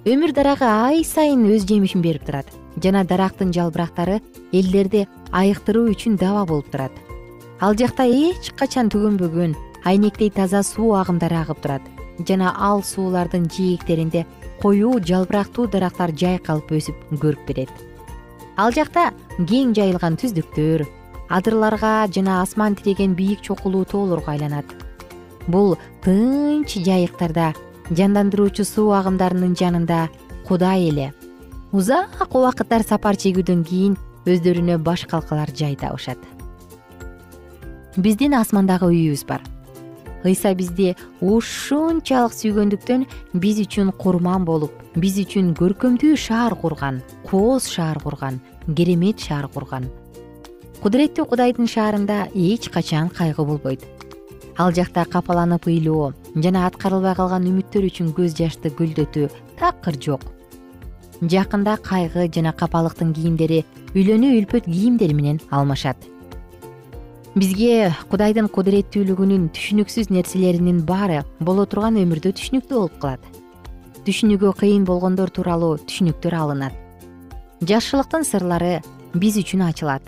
Өмүр 0.10 0.34
дарагы 0.34 0.66
ай 0.66 1.04
сайын 1.06 1.44
өз 1.54 1.68
жемишин 1.70 2.01
берип 2.01 2.25
турат 2.25 2.50
жана 2.82 3.04
дарактын 3.06 3.54
жалбырактары 3.54 4.22
элдерди 4.54 5.06
айыктыруу 5.30 5.92
үчүн 5.94 6.18
даба 6.18 6.48
болуп 6.50 6.72
турат. 6.74 6.96
Ал 7.62 7.78
жакта 7.78 8.08
эч 8.10 8.50
качан 8.58 8.89
түгөнбөгөн 8.89 9.54
айнектей 9.86 10.32
таза 10.34 10.63
суу 10.63 10.96
агымдары 10.98 11.44
агып 11.44 11.62
турат 11.62 11.86
жана 12.25 12.56
ал 12.58 12.82
суулардын 12.82 13.46
жээктеринде 13.54 14.25
коюу 14.63 14.98
жалбырактуу 14.98 15.68
дарактар 15.68 16.16
жайкалып 16.24 16.74
өсүп 16.80 17.06
көрүк 17.22 17.46
берет 17.48 17.88
ал 18.60 18.74
жакта 18.75 19.10
кең 19.39 19.74
жайылган 19.78 20.18
түздүктөр 20.20 20.86
адырларга 21.38 21.94
жана 22.16 22.42
асман 22.44 22.75
тиреген 22.75 23.16
бийик 23.16 23.42
чокулуу 23.46 23.86
тоолорго 23.86 24.34
айланат. 24.34 24.66
Бул 25.48 25.78
тынч 26.04 26.75
жайыктарда 26.86 27.54
жандандыруучу 27.89 28.66
суу 28.66 28.92
агымдарынын 28.98 29.56
жанында 29.56 30.08
кудай 30.48 30.89
эле. 30.89 31.13
Узак 31.72 32.28
убакыттар 32.34 32.84
сапар 32.84 33.16
чегүүдөн 33.16 33.63
кийин 33.63 33.96
өздөрүнө 34.25 34.78
баш 34.84 35.06
калкалар 35.10 35.54
жай 35.56 35.78
табышат 35.80 36.20
биздин 37.98 38.36
асмандагы 38.38 38.89
үйүбүз 38.92 39.24
бар 39.28 39.44
ыйса 40.28 40.54
бизди 40.56 40.96
ушунчалык 41.22 42.34
сүйгөндүктөн 42.36 43.06
биз 43.34 43.62
үчүн 43.64 43.94
курман 44.02 44.46
болуп 44.46 44.74
биз 45.00 45.20
үчүн 45.24 45.54
көркөмдүү 45.60 46.18
шаар 46.20 46.56
курган 46.60 47.02
кооз 47.30 47.70
шаар 47.72 48.00
курган 48.04 48.40
керемет 48.76 49.20
шаар 49.20 49.48
курган. 49.48 49.88
Кудуреттүү 50.84 51.26
кудайдын 51.28 51.68
шаарында 51.68 52.28
эч 52.36 52.70
качан 52.72 53.10
кайгы 53.10 53.46
болбойт. 53.46 53.86
Ал 54.58 54.72
жакта 54.76 55.06
капаланып 55.06 55.68
ыйлоо 55.68 56.14
жана 56.36 56.66
аткарылбай 56.68 57.16
калган 57.16 57.48
үмүттөр 57.48 57.88
үчүн 57.90 58.14
көз 58.16 58.36
жашты 58.36 58.72
көлдөтүү 58.76 59.32
такыр 59.60 60.00
жок. 60.00 60.24
Жакында 61.22 61.78
кайгы 61.84 62.30
жана 62.32 62.54
капалыктын 62.56 63.12
кийимдери 63.16 63.66
үйлөнүү 63.96 64.40
үлпөт 64.40 64.72
кийимдер 64.72 65.14
менен 65.16 65.40
алмашат 65.52 65.98
бизге 67.39 67.93
кудайдын 68.12 68.50
кудуреттүүлүгүнүн 68.51 69.46
түшүнүксүз 69.55 70.10
нерселеринин 70.12 70.81
баары 70.84 71.22
боло 71.39 71.63
турган 71.69 71.96
өмүрдө 72.01 72.34
түшүнүктүү 72.36 72.75
болуп 72.75 72.98
калат. 73.00 73.24
Түшүнүүгө 74.03 74.51
кыйын 74.60 74.84
болгондор 74.88 75.31
тууралуу 75.31 75.77
түшүнүктөр 75.88 76.36
алынат. 76.36 76.75
Жакшылыктын 77.63 78.27
сырлары 78.27 78.81
биз 79.15 79.39
үчүн 79.39 79.63
ачылат. 79.69 80.03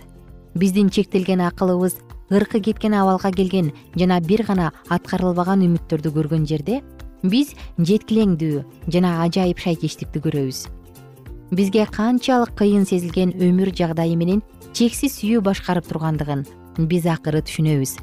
Биздин 0.59 0.89
чектелген 0.91 1.43
акылыбыз 1.47 2.01
ыркы 2.31 2.59
кеткен 2.59 2.97
абалга 3.00 3.31
келген 3.31 3.71
жана 3.95 4.19
бир 4.19 4.43
гана 4.43 4.71
аткарылбаган 4.89 5.63
үмүттөрдү 5.67 6.11
көргөн 6.17 6.47
жерде 6.50 6.81
биз 7.23 7.53
жеткилеңдүү 7.79 8.65
жана 8.91 9.21
ажайып 9.23 9.61
шайкечтикти 9.63 10.19
көрөбүз. 10.25 10.65
Бизге 11.51 11.85
канчалык 11.85 12.57
кыйын 12.59 12.83
сезилген 12.88 13.38
өмүр 13.39 13.71
жагдайы 13.75 14.17
менен 14.19 14.43
чексиз 14.73 15.19
сүйүү 15.19 15.43
башкарып 15.47 15.88
тургандыгын 15.88 16.43
биз 16.77 17.07
акыры 17.07 17.41
түшүнөбүз. 17.41 17.97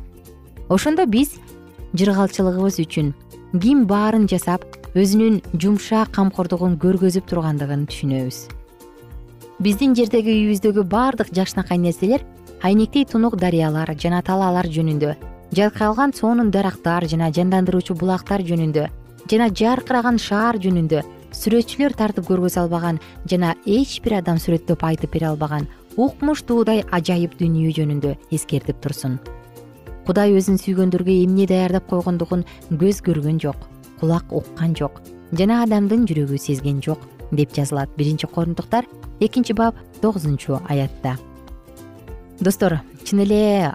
Ошондо 0.69 1.07
биз 1.07 1.37
жыргалчылыгыбыз 1.95 2.81
үчүн 2.85 3.15
ким 3.63 3.87
баарын 3.89 4.29
жасап 4.29 4.65
өзүнүн 4.99 5.41
жумшак 5.57 6.13
камкордугун 6.17 6.77
көргөзүп 6.83 7.29
тургандыгын 7.31 7.87
түшүнөбүз. 7.89 8.39
Биздин 9.59 9.95
жердеги 9.99 10.35
үйүбүздөгү 10.37 10.85
баардык 10.87 11.33
жакшынакай 11.35 11.81
нерселер 11.83 12.23
айнектей 12.63 13.05
тунук 13.05 13.37
дарыялар 13.41 13.91
жана 13.99 14.21
талаалар 14.23 14.69
жөнүндө 14.71 15.15
жайкалган 15.55 16.13
сонун 16.13 16.51
дарактар 16.51 17.07
жана 17.09 17.31
жандандыруучу 17.35 17.97
булактар 17.99 18.43
жөнүндө 18.45 18.89
жана 19.31 19.49
жаркыраган 19.61 20.19
шаар 20.23 20.59
жөнүндө 20.63 21.03
сүрөтчүлөр 21.39 21.95
тартып 21.97 22.29
көргөзө 22.29 22.65
албаган 22.65 23.01
жана 23.31 23.55
эч 23.67 23.99
бир 24.05 24.19
адам 24.21 24.39
сүрөттөп 24.43 24.85
айтып 24.91 25.15
бере 25.17 25.31
албаган 25.31 25.69
укмуштуудай 25.99 26.85
ажайып 26.95 27.35
дүнүйө 27.41 27.75
жөнүндө 27.81 28.15
эскертип 28.31 28.79
турсун. 28.81 29.19
Кудай 30.07 30.33
өзүн 30.39 30.57
сүйгөндөргө 30.63 31.13
эмне 31.25 31.45
даярдап 31.51 31.89
койгондугун 31.91 32.47
көз 32.71 33.03
көргөн 33.05 33.43
жок 33.43 33.67
кулак 34.01 34.31
уккан 34.33 34.77
жок 34.79 35.03
жана 35.37 35.63
адамдын 35.65 36.07
жүрөгү 36.09 36.39
сезген 36.41 36.81
жок 36.85 37.03
деп 37.33 37.53
жазылат 37.53 37.91
биринчи 37.99 38.31
корунтуктар 38.31 38.87
экинчи 39.21 39.53
бап 39.53 39.75
тогузунчу 40.01 40.61
аятта. 40.69 41.19
Достор 42.41 42.79
чын 43.05 43.25
эле 43.25 43.75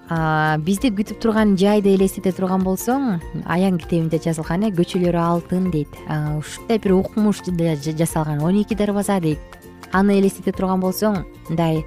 бизди 0.64 0.90
күтүп 0.96 1.20
турган 1.22 1.58
жайды 1.60 1.94
элестете 1.98 2.32
турган 2.32 2.64
болсоң 2.64 3.20
аян 3.46 3.78
китебинде 3.78 4.22
жазылган 4.24 4.64
э 4.64 4.72
көчөлөрү 4.72 5.20
алтын 5.20 5.70
дейт. 5.72 5.92
Ушундай 6.40 6.80
бир 6.80 6.94
укмуш 6.94 7.42
жасалган 7.44 8.42
он 8.42 8.62
эки 8.62 8.74
дарбаза 8.76 9.20
дейт. 9.20 9.40
Аны 9.92 10.20
элестете 10.20 10.52
турган 10.52 10.80
болсоң 10.80 11.26
мындай 11.50 11.84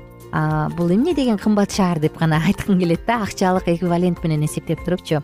бул 0.76 0.92
эмне 0.92 1.14
деген 1.14 1.38
кымбат 1.38 1.72
шаар 1.72 2.00
деп 2.00 2.18
гана 2.18 2.40
айткың 2.46 2.78
келет 2.80 3.06
да 3.06 3.22
акчалык 3.22 3.68
эквивалент 3.68 4.22
менен 4.24 4.44
эсептеп 4.44 4.84
турупчу 4.84 5.22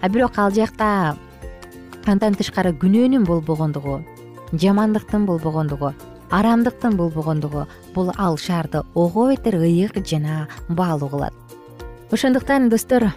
а 0.00 0.08
бирок 0.08 0.38
ал 0.38 0.50
жакта 0.50 1.16
андан 2.06 2.34
тышкары 2.34 2.72
күнөөнүн 2.72 3.24
болбогондугу 3.26 4.00
жамандыктын 4.52 5.26
болбогондугу 5.26 5.92
арамдыктын 6.30 6.96
болбогондугу 6.96 7.66
бул 7.94 8.12
ал 8.16 8.38
шаарды 8.38 8.82
ого 8.94 9.28
бетер 9.30 9.56
ыйык 9.56 9.98
жана 10.06 10.48
баалуу 10.68 11.08
кылат 11.08 11.34
ошондуктан 12.10 12.68
достор 12.68 13.12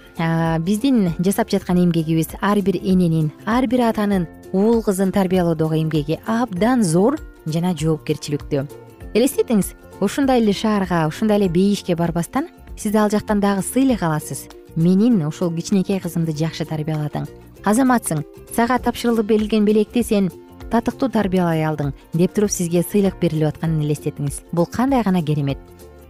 биздин 0.59 1.13
жасап 1.19 1.49
жаткан 1.49 1.77
эмгегибиз 1.85 2.29
ар 2.41 2.61
бир 2.61 2.77
эненин 2.81 3.31
ар 3.45 3.67
бир 3.67 3.89
атанын 3.89 4.27
уул 4.51 4.81
кызын 4.83 5.11
тарбиялоодогу 5.11 5.75
эмгеги 5.75 6.19
абдан 6.25 6.83
зор 6.83 7.19
жана 7.45 7.73
жоопкерчиликтүү. 7.77 8.65
Элестетиңиз 9.13 9.73
ушундай 10.01 10.41
эле 10.41 10.53
шаарга 10.53 11.07
ушундай 11.07 11.37
эле 11.37 11.49
бейишке 11.49 11.95
барбастан 11.95 12.47
сиз 12.77 12.95
ал 12.95 13.09
жактан 13.09 13.39
дагы 13.39 13.61
сыйлык 13.61 14.03
аласыз 14.03 14.47
менин 14.75 15.25
ушул 15.27 15.51
кичинекей 15.51 15.99
кызымды 15.99 16.31
жакшы 16.31 16.65
тарбияладың. 16.65 17.27
Азаматсың. 17.65 18.23
Сага 18.55 18.77
тапшырылып 18.79 19.27
берилген 19.27 19.65
белекти 19.65 20.03
сен 20.03 20.29
татыктуу 20.71 21.09
тарбиялай 21.09 21.65
алдың 21.67 21.91
деп 22.13 22.33
туруп 22.33 22.51
сизге 22.51 22.83
сыйлык 22.83 23.19
берилип 23.19 23.49
атканын 23.49 23.83
элестетиңиз. 23.83 24.43
Бул 24.51 24.65
кандай 24.65 25.03
гана 25.03 25.21
керемет. 25.21 25.57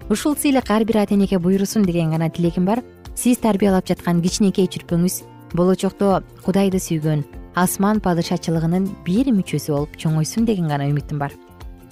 Ушул 0.09 0.35
сыйлык 0.35 0.69
ар 0.69 0.85
бир 0.85 1.01
ата 1.01 1.15
энеге 1.15 1.39
буйрусун 1.39 1.83
деген 1.83 2.11
гана 2.11 2.29
тилегим 2.29 2.65
бар. 2.65 2.83
Сиз 3.15 3.37
тарбиялап 3.37 3.87
жаткан 3.87 4.21
кичинекей 4.21 4.67
чүрпөңүз 4.67 5.23
болочокто 5.53 6.21
кудайды 6.45 6.77
сүйгөн 6.77 7.25
асман 7.55 7.99
падышачылыгынын 7.99 8.87
бир 9.05 9.31
мүчөсү 9.33 9.73
болуп 9.73 9.97
чоңойсун 9.97 10.45
деген 10.45 10.69
гана 10.69 10.87
үмүтүм 10.91 11.19
бар 11.19 11.33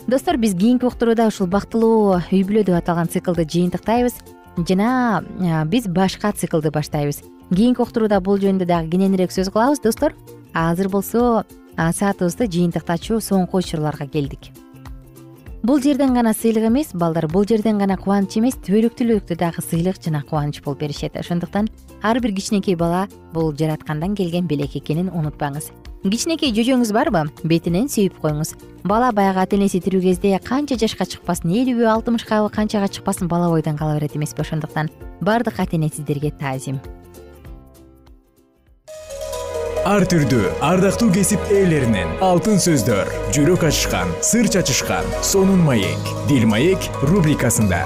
достор 0.07 0.37
биз 0.37 0.53
кийинки 0.55 0.85
уктурууда 0.85 1.27
ушул 1.27 1.47
бактылуу 1.47 2.15
үй 2.31 2.43
бүлө 2.47 2.63
деп 2.63 2.77
аталган 2.79 3.09
циклды 3.11 3.43
жыйынтыктайбыз. 3.43 4.15
Жана 4.57 5.23
биз 5.67 5.87
башка 5.87 6.31
циклды 6.31 6.71
баштайбыз. 6.71 7.21
Кийинки 7.51 7.81
уктурууда 7.83 8.21
бул 8.21 8.39
жөнүндө 8.39 8.65
дагы 8.65 8.89
кененирээк 8.95 9.35
сөз 9.35 9.51
кылабыз 9.51 9.83
достор. 9.83 10.15
Азыр 10.53 10.89
болсо 10.89 11.43
саатыбызды 11.75 12.47
жыйынтыктачу 12.47 13.19
соңку 13.19 13.59
учурларга 13.59 14.07
келдик. 14.07 14.53
Бул 15.63 15.81
жерден 15.81 16.13
гана 16.13 16.31
сыйлык 16.33 16.69
эмес 16.69 16.93
балдар 16.93 17.27
бул 17.27 17.43
жерден 17.43 17.77
гана 17.77 17.97
кубаныч 17.97 18.37
эмес 18.39 18.55
түбөлүктүүлүктө 18.63 19.35
дагы 19.35 19.61
сыйлык 19.61 19.99
жана 19.99 20.23
кубаныч 20.23 20.61
болуп 20.63 20.79
беришет. 20.79 21.17
Ошондуктан 21.17 21.67
ар 22.01 22.21
бир 22.21 22.31
кичинекей 22.31 22.75
бала 22.75 23.07
бул 23.33 23.51
жараткандан 23.51 24.15
келген 24.15 24.47
белек 24.47 24.77
экенин 24.77 25.09
унутпаңыз 25.09 25.71
кичинекей 26.03 26.53
жөжөңүз 26.55 26.91
барбы? 26.95 27.25
Бетинен 27.43 27.89
сүйүп 27.91 28.19
коюңуз. 28.21 28.53
Бала 28.87 29.09
баягы 29.11 29.41
ата 29.43 29.57
энеси 29.57 29.81
тирүү 29.83 30.03
кезде 30.05 30.37
канча 30.43 30.77
жашка 30.79 31.07
чыкпасын 31.09 31.51
элүүбү 31.51 31.87
алтымышкабы 31.91 32.51
канчага 32.53 32.87
чыкпасын 32.87 33.27
бала 33.27 33.49
бойдон 33.49 33.77
кала 33.77 33.97
берет 33.97 34.15
эмеспи 34.15 34.41
ошондуктан. 34.41 34.89
Баардык 35.21 35.59
ата 35.59 35.75
эне 35.75 35.89
сиздерге 35.89 36.31
таазим. 36.31 36.79
Ар 39.87 40.03
түрдүү 40.03 40.49
ардактуу 40.67 41.07
кесип 41.15 41.39
ээлеринен 41.47 42.17
алтын 42.19 42.59
сөздөр 42.59 43.07
жүрөк 43.31 43.63
ачышкан 43.69 44.11
сыр 44.19 44.49
чачышкан 44.51 45.07
сонун 45.23 45.63
маек 45.63 46.11
дил 46.27 46.43
маек 46.51 46.91
рубрикасында 47.07 47.85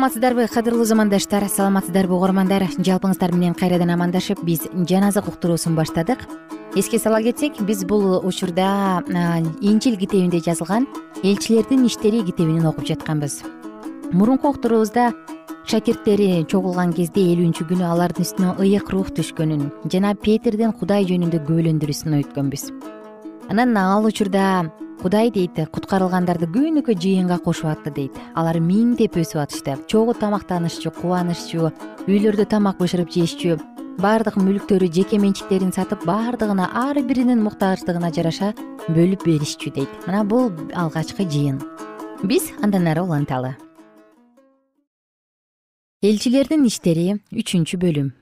саламатсыздарбы? 0.00 0.48
Кадырлуу 0.48 0.84
замандаштар 0.88 1.44
саламатсыздарбы 1.52 2.14
угармандар. 2.16 2.62
Жалпыңыздар 2.80 3.34
менен 3.36 3.52
кайрадан 3.52 3.90
амандашып 3.92 4.40
биз 4.48 4.62
жан 4.88 5.04
азык 5.04 5.28
уктуруусун 5.28 5.74
баштадык. 5.76 6.24
Эске 6.74 6.98
сала 6.98 7.20
кетсек 7.20 7.60
биз 7.60 7.84
бул 7.84 8.16
учурда 8.24 9.02
инчил 9.60 9.98
китебинде 9.98 10.40
жазылган 10.40 10.86
элчилердин 11.22 11.84
иштери 11.84 12.22
китебин 12.24 12.64
окуп 12.64 12.86
жатканбыз. 12.86 13.42
Мурунку 14.12 14.48
окторубузда 14.48 15.12
шакирттери 15.68 16.46
чогулган 16.48 16.94
кезде 16.96 17.20
элүүнчү 17.34 17.68
күнү 17.68 17.84
алардын 17.84 18.24
үстүнө 18.24 18.56
ыйык 18.56 18.88
рух 18.94 19.12
түшкөнүн 19.12 19.68
жана 19.92 20.14
петирдин 20.16 20.72
кудай 20.72 21.04
жөнүндө 21.04 21.44
күбөлөндүрүүсүн 21.44 22.22
өткөнбүз 22.22 22.70
анан 23.52 23.76
ал 23.76 24.08
учурда 24.08 24.64
кудай 25.00 25.30
дейт 25.32 25.58
куткарылгандарды 25.72 26.46
күнүгө 26.52 26.94
жыйынга 27.00 27.40
кошуп 27.42 27.72
атты 27.72 27.90
дейт. 27.96 28.16
Алар 28.34 28.60
миңдеп 28.60 29.16
өсүп 29.16 29.42
атышты. 29.42 29.76
Чогуу 29.88 30.14
тамактанышчу 30.14 30.92
кубаныччу 31.00 31.72
үйлөрдө 32.06 32.46
тамак 32.52 32.78
бышырып 32.80 33.10
жешчү 33.16 33.58
баардык 34.00 34.36
мүлктөрү 34.40 34.88
жеке 34.92 35.18
менчиктерин 35.20 35.72
сатып 35.76 36.04
баардыгына 36.08 36.70
ар 36.72 37.00
биринин 37.04 37.42
муктаждыгына 37.44 38.12
жараша 38.16 38.52
бөлүп 38.88 39.26
беришчү 39.26 39.72
дейт. 39.76 39.90
Мына 40.06 40.22
бул 40.24 40.48
алгачкы 40.72 41.26
жыйын. 41.28 41.58
Биз 42.24 42.48
андан 42.62 42.88
ары 42.88 43.02
уланталы. 43.04 43.56
Элчилердин 46.00 46.64
иштери 46.64 47.18
үчүнчү 47.28 47.76
бөлүм. 47.80 48.12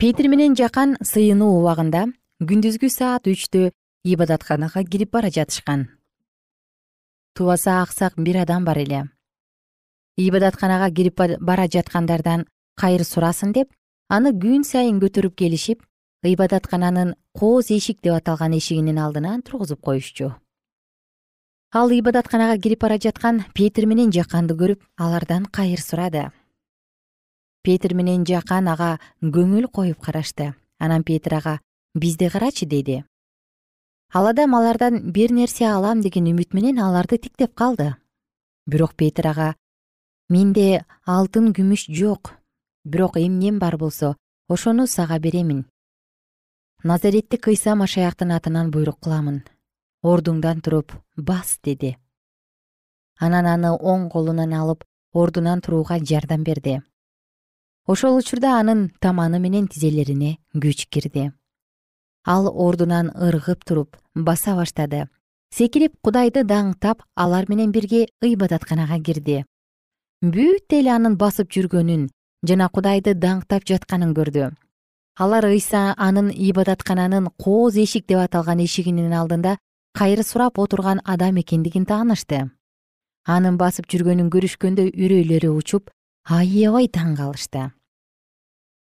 Петир 0.00 0.28
менен 0.32 0.56
жакан 0.56 0.96
сыйынуу 1.04 1.58
убагында 1.60 2.06
күндүзгү 2.40 2.88
саат 2.88 3.28
үчтө 3.28 3.70
ибадатканага 4.04 4.84
кирип 4.84 5.10
бара 5.12 5.30
жатышкан. 5.30 5.88
Тубаса 7.34 7.80
аксак 7.82 8.12
бир 8.18 8.36
адам 8.42 8.64
бар 8.64 8.78
эле. 8.78 9.08
Ибадатканага 10.18 10.90
кирип 10.94 11.16
бара 11.40 11.66
жаткандардан 11.72 12.44
кайыр 12.76 13.04
сурасын 13.04 13.52
деп 13.52 13.72
аны 14.08 14.34
күн 14.36 14.62
сайын 14.62 15.00
көтөрүп 15.00 15.34
келишип 15.34 15.80
ибадаткананын 16.22 17.14
кооз 17.32 17.70
эшик 17.70 18.02
деп 18.02 18.12
аталган 18.12 18.52
эшигинин 18.52 18.98
алдына 18.98 19.40
тургузуп 19.40 19.80
коюшчу. 19.80 20.34
Ал 21.72 21.88
ибадатканага 21.88 22.60
кирип 22.60 22.80
бара 22.80 22.98
жаткан 23.00 23.46
петир 23.54 23.86
менен 23.86 24.12
жаканды 24.12 24.52
көрүп 24.52 24.84
алардан 24.98 25.46
кайыр 25.46 25.80
сурады. 25.80 26.30
Петир 27.62 27.94
менен 27.94 28.26
жакан 28.28 28.68
ага 28.68 29.00
көңүл 29.22 29.70
коюп 29.72 29.98
карашты. 30.04 30.54
Анан 30.78 31.04
петир 31.04 31.40
ага 31.40 31.60
бизди 31.94 32.28
карачы 32.28 32.66
деди 32.66 33.04
ал 34.14 34.28
адам 34.30 34.54
алардан 34.54 35.10
бир 35.10 35.32
нерсе 35.34 35.66
алам 35.66 36.00
деген 36.00 36.28
үмүт 36.30 36.54
менен 36.54 36.78
аларды 36.78 37.18
тиктеп 37.18 37.54
калды. 37.58 37.96
Бирок 38.66 38.94
петир 38.94 39.26
ага 39.26 39.48
менде 40.30 40.84
алтын 41.04 41.50
күмүш 41.56 41.88
жок 41.90 42.30
бирок 42.84 43.18
эмнем 43.18 43.58
бар 43.58 43.76
болсо 43.76 44.14
ошону 44.48 44.86
сага 44.86 45.18
беремин. 45.18 45.66
Назареттик 46.84 47.48
ыйса 47.48 47.74
машаяктын 47.74 48.30
атынан 48.38 48.70
буйрук 48.70 49.00
кыламын 49.02 49.42
ордуңдан 50.02 50.62
туруп 50.62 50.94
бас 51.16 51.58
деди. 51.64 51.96
Анан 53.18 53.46
аны 53.46 53.74
оң 53.74 54.10
колунан 54.10 54.54
алып 54.54 54.84
ордунан 55.12 55.60
турууга 55.60 55.98
жардам 55.98 56.44
берди. 56.44 56.82
Ошол 57.86 58.18
учурда 58.18 58.60
анын 58.60 58.92
таманы 59.00 59.40
менен 59.40 59.66
тизелерине 59.66 60.38
күч 60.54 60.86
кирди 60.86 61.32
ал 62.24 62.48
ордунан 62.48 63.10
ыргып 63.14 63.64
туруп 63.64 63.96
баса 64.14 64.54
баштады. 64.56 65.08
Секирип 65.50 65.92
кудайды 66.02 66.42
даңктап 66.44 67.02
алар 67.16 67.46
менен 67.48 67.72
бирге 67.72 68.08
ыйбадатканага 68.22 68.98
кирди. 69.02 69.44
Бүт 70.22 70.72
эл 70.72 70.88
анын 70.88 71.16
басып 71.16 71.52
жүргөнүн 71.52 72.08
жана 72.46 72.68
кудайды 72.68 73.14
даңктап 73.14 73.66
жатканын 73.68 74.14
көрдү. 74.14 74.50
Алар 75.18 75.44
ыйса 75.44 75.94
анын 75.96 76.32
ибадаткананын 76.32 77.30
кооз 77.38 77.76
эшик 77.76 78.06
деп 78.08 78.18
аталган 78.18 78.64
эшигинин 78.64 79.12
алдында 79.12 79.58
кайыр 79.92 80.24
сурап 80.24 80.58
отурган 80.58 81.00
адам 81.04 81.38
экендигин 81.38 81.86
таанышты. 81.86 82.50
Анын 83.24 83.56
басып 83.56 83.86
жүргөнүн 83.86 84.28
көрүшкөндө 84.34 84.90
үрөйлөрү 84.90 85.54
учуп 85.54 85.90
аябай 86.24 86.88
таң 86.88 87.16
калышты 87.16 87.70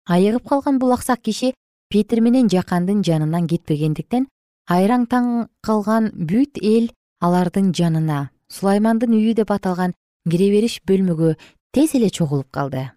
айыгып 0.10 0.48
калган 0.50 0.80
бул 0.82 0.92
аксак 0.94 1.22
киши 1.22 1.54
петир 1.90 2.22
менен 2.22 2.50
жакандын 2.54 3.02
жанынан 3.06 3.48
кетпегендиктен 3.50 4.28
айраң 4.70 5.08
таң 5.10 5.30
калган 5.66 6.12
бүт 6.30 6.62
эл 6.62 6.92
алардын 7.26 7.72
жанына 7.74 8.30
сулаймандын 8.54 9.16
үйү 9.18 9.34
деп 9.40 9.50
аталган 9.56 9.96
кире 10.30 10.52
бериш 10.54 10.80
бөлмөгө 10.86 11.34
тез 11.74 11.96
эле 11.98 12.10
чогулуп 12.10 12.52
калды. 12.54 12.92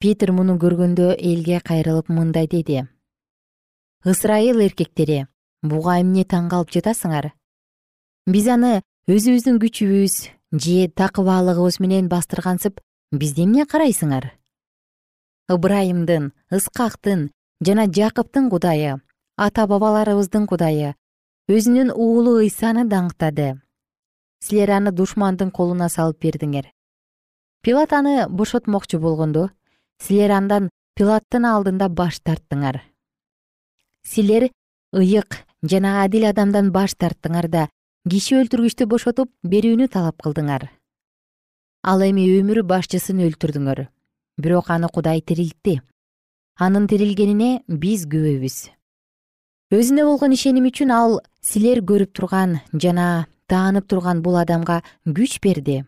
Петир 0.00 0.32
муну 0.32 0.56
көргөндө 0.58 1.12
элге 1.18 1.60
кайрылып 1.60 2.08
мындай 2.08 2.48
деди. 2.48 2.86
Ысрайыл 4.04 4.64
эркектери 4.64 5.26
буга 5.62 6.00
эмне 6.00 6.24
таң 6.24 6.48
калып 6.50 6.72
жатасыңар? 6.74 7.30
Биз 8.26 8.48
аны 8.48 8.80
өзүбүздүн 9.12 9.60
күчүбүз 9.62 10.16
же 10.56 10.88
такыбаалыгыбыз 10.96 11.78
менен 11.84 12.08
бастыргансып 12.08 12.80
бизди 13.12 13.44
эмне 13.44 13.68
карайсыңар? 13.68 14.32
Ыбрайымдын 15.52 16.32
ыскактын 16.50 17.28
жана 17.66 17.86
жакыптын 17.86 18.48
кудайы 18.50 18.98
ата 19.36 19.66
бабаларыбыздын 19.70 20.46
кудайы 20.50 20.94
өзүнүн 21.52 21.92
уулу 21.94 22.38
ыйсаны 22.42 22.84
даңктады. 22.90 23.58
Силер 24.42 24.70
аны 24.78 24.90
душмандын 24.90 25.50
колуна 25.54 25.88
салып 25.88 26.18
бердиңер. 26.24 26.70
Пилат 27.62 27.92
аны 27.92 28.26
бошотмокчу 28.28 28.98
болгондо 28.98 29.50
силер 30.02 30.34
андан 30.34 30.70
пилаттын 30.98 31.46
алдында 31.46 31.88
баш 31.88 32.18
тарттыңар. 32.26 32.80
Силер 34.02 34.48
ыйык 34.92 35.38
жана 35.62 36.02
адил 36.02 36.26
адамдан 36.30 36.72
баш 36.74 36.96
тарттыңар 36.98 37.48
да 37.48 37.68
киши 38.08 38.40
өлтүргүчтү 38.40 38.88
бошотуп 38.90 39.30
берүүнү 39.46 39.86
талап 39.88 40.18
кылдыңар. 40.24 40.66
Ал 41.82 42.02
эми 42.02 42.26
өмүр 42.40 42.64
башчысын 42.66 43.22
өлтүрдүңөр. 43.28 43.86
Бирок 44.38 44.70
аны 44.70 44.88
кудай 44.88 45.20
тирилтти 45.20 45.80
анын 46.60 46.86
тирилгенине 46.86 47.62
биз 47.68 48.06
күбөбүз 48.06 48.56
өзүнө 49.72 50.04
болгон 50.04 50.34
ишеним 50.36 50.66
үчүн 50.68 50.90
ал 50.92 51.14
силер 51.40 51.80
көрүп 51.88 52.10
турган 52.12 52.58
жана 52.76 53.26
таанып 53.48 53.86
турган 53.88 54.20
бул 54.24 54.36
адамга 54.36 54.82
күч 55.06 55.38
берди. 55.44 55.84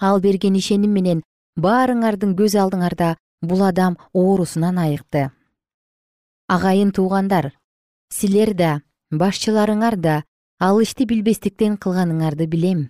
Ал 0.00 0.18
берген 0.20 0.56
ишеним 0.58 0.90
менен 0.90 1.22
баарыңардын 1.62 2.34
көз 2.38 2.56
алдыңарда 2.58 3.14
бул 3.42 3.62
адам 3.62 3.98
оорусунан 4.12 4.78
айыкты. 4.82 5.30
Агайын 6.48 6.90
туугандар 6.90 7.52
силер 8.10 8.54
да 8.54 8.80
башчыларыңар 9.10 9.96
да 9.96 10.22
ал 10.58 10.82
ишти 10.82 11.06
билбестиктен 11.06 11.78
кылганыңарды 11.78 12.48
билем. 12.50 12.88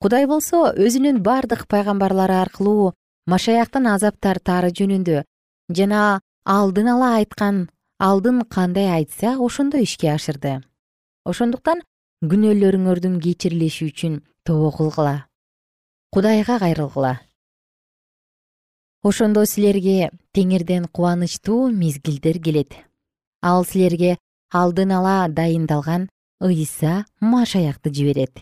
Кудай 0.00 0.26
болсо 0.26 0.72
өзүнүн 0.72 1.20
бардык 1.20 1.66
пайгамбарлары 1.68 2.40
аркылуу 2.40 2.94
машаяктын 3.26 3.88
азап 3.90 4.20
тартаары 4.22 4.70
жөнүндө 4.78 5.24
жана 5.78 6.20
алдын 6.46 6.88
ала 6.94 7.10
айткан 7.18 7.66
алдын 7.98 8.42
кандай 8.44 8.88
айтса 8.94 9.36
ошондой 9.42 9.82
ишке 9.82 10.12
ашырды. 10.14 10.60
Ошондуктан 11.24 11.82
күнөөлөрүңөрдүн 12.22 13.18
кечирилиши 13.20 13.90
үчүн 13.90 14.20
тобо 14.46 14.70
кылгыла. 14.70 15.26
Кудайга 16.12 16.58
кайрылгыла. 16.62 17.20
Ошондо 19.02 19.44
силерге 19.44 20.10
теңирден 20.34 20.86
кубанычтуу 20.86 21.70
мезгилдер 21.70 22.38
келет. 22.42 22.74
Ал 23.42 23.64
силерге 23.64 24.16
алдын 24.50 24.92
ала 24.92 25.28
дайындалган 25.28 26.08
ыйса 26.40 27.04
машаякты 27.20 27.92
жиберет. 27.92 28.38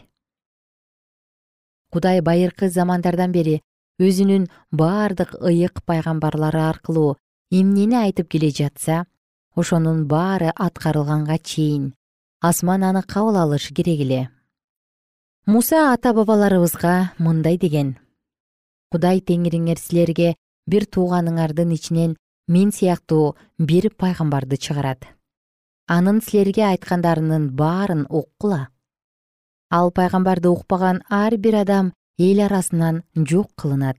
Кудай 1.90 2.20
байыркы 2.20 2.68
замандардан 2.68 3.32
бери 3.32 3.62
өзүнүн 3.98 4.48
баардык 4.72 5.35
ыйык 5.40 5.83
пайгамбарлары 5.87 6.62
аркылуу 6.70 7.16
эмнени 7.50 7.96
айтып 7.96 8.28
келе 8.28 8.50
жатса 8.50 9.04
ошонун 9.54 10.07
баары 10.07 10.50
аткарылганга 10.54 11.38
чейин 11.38 11.92
асман 12.44 12.83
аны 12.85 13.02
кабыл 13.02 13.37
алышы 13.40 13.72
керек 13.72 14.00
эле. 14.00 14.28
Муса 15.46 15.92
ата 15.94 16.12
бабаларыбызга 16.12 17.12
мындай 17.18 17.57
деген. 17.57 17.96
Кудай 18.92 19.20
теңириңер 19.20 19.80
силерге 19.80 20.35
бир 20.66 20.85
тууганыңардын 20.85 21.72
ичинен 21.72 22.16
мен 22.48 22.72
сыяктуу 22.72 23.37
бир 23.59 23.88
пайгамбарды 23.96 24.59
чыгарат. 24.59 25.09
Анын 25.88 26.20
силерге 26.20 26.66
айткандарынын 26.66 27.48
баарын 27.57 28.07
уккула. 28.11 28.68
Ал 29.70 29.90
пайгамбарды 29.90 30.48
укпаган 30.48 31.02
ар 31.09 31.37
бир 31.37 31.62
адам 31.62 31.92
эл 32.18 32.40
арасынан 32.46 33.03
жок 33.16 33.50
кылынат. 33.59 33.98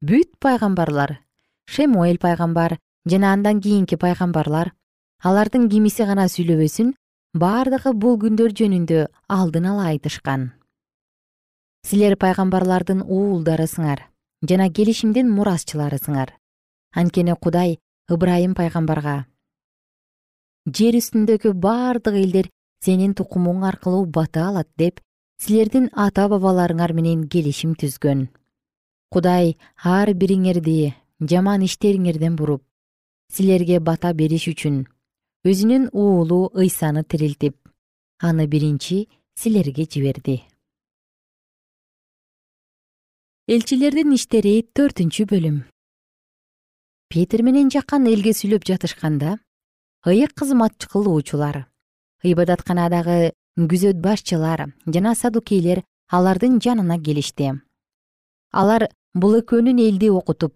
Бүт 0.00 0.30
пайгамбарлар 0.40 1.20
шемуэль 1.68 2.18
пайгамбар 2.18 2.78
жана 3.04 3.32
андан 3.34 3.60
кийинки 3.60 3.96
пайгамбарлар 3.96 4.72
алардын 5.20 5.68
кимиси 5.68 6.06
гана 6.08 6.24
сүйлөбөсүн 6.32 6.94
бардыгы 7.36 7.92
бул 7.92 8.16
күндөр 8.16 8.56
жөнүндө 8.56 9.04
алдын 9.28 9.68
ала 9.68 9.90
айтышкан. 9.92 10.52
Силер 11.84 12.16
пайгамбарлардын 12.16 13.04
уулдарысыңар 13.04 14.08
жана 14.48 14.70
келишимдин 14.72 15.28
мурасчыларысыңар 15.28 16.32
анткени 16.96 17.36
кудай 17.36 17.78
ыбрайым 18.08 18.56
пайгамбарга. 18.56 19.26
Жер 20.64 20.96
үстүндөгү 20.96 21.52
бардык 21.52 22.16
элдер 22.16 22.48
сенин 22.80 23.12
тукумуң 23.12 23.64
аркылуу 23.68 24.06
бата 24.06 24.48
алат 24.48 24.68
деп 24.78 25.00
силердин 25.42 25.88
ата 25.98 26.28
бабаларыңар 26.30 26.92
менен 26.94 27.22
келишим 27.26 27.72
түзгөн. 27.74 28.28
Кудай 29.10 29.56
ар 29.82 30.12
бириңерди 30.14 30.92
жаман 31.32 31.64
иштериңерден 31.66 32.36
буруп 32.38 32.62
силерге 33.34 33.80
бата 33.80 34.12
бериш 34.14 34.46
үчүн 34.52 34.76
өзүнүн 35.50 35.88
уулу 35.90 36.38
ыйсаны 36.54 37.02
тирилтип 37.02 37.56
аны 38.22 38.46
биринчи 38.46 39.08
силерге 39.34 39.88
жиберди. 39.90 40.38
Элчилердин 43.48 44.14
иштери 44.14 44.54
төртүнчү 44.62 45.26
бөлүм. 45.26 45.58
Петир 47.10 47.42
менен 47.42 47.74
жакан 47.74 48.06
элге 48.06 48.30
сүйлөп 48.30 48.62
жатышканда 48.70 49.40
ыйык 50.06 50.38
кызмат 50.38 50.86
кылуучулар 50.86 51.64
ыйбадатканадагы 52.22 53.32
күзөт 53.56 53.98
башчылар 54.00 54.70
жана 54.86 55.12
садукейлер 55.14 55.82
алардын 56.08 56.58
жанына 56.64 56.96
келишти. 57.04 57.50
Алар 58.50 58.86
бул 59.12 59.36
экөөнүн 59.36 59.78
элди 59.84 60.08
окутуп 60.08 60.54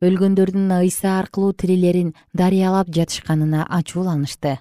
өлгөндөрдүн 0.00 0.72
ыйса 0.78 1.18
аркылуу 1.18 1.52
тирилерин 1.52 2.14
дарыялап 2.32 2.88
жатышканына 2.88 3.66
ачууланышты. 3.68 4.56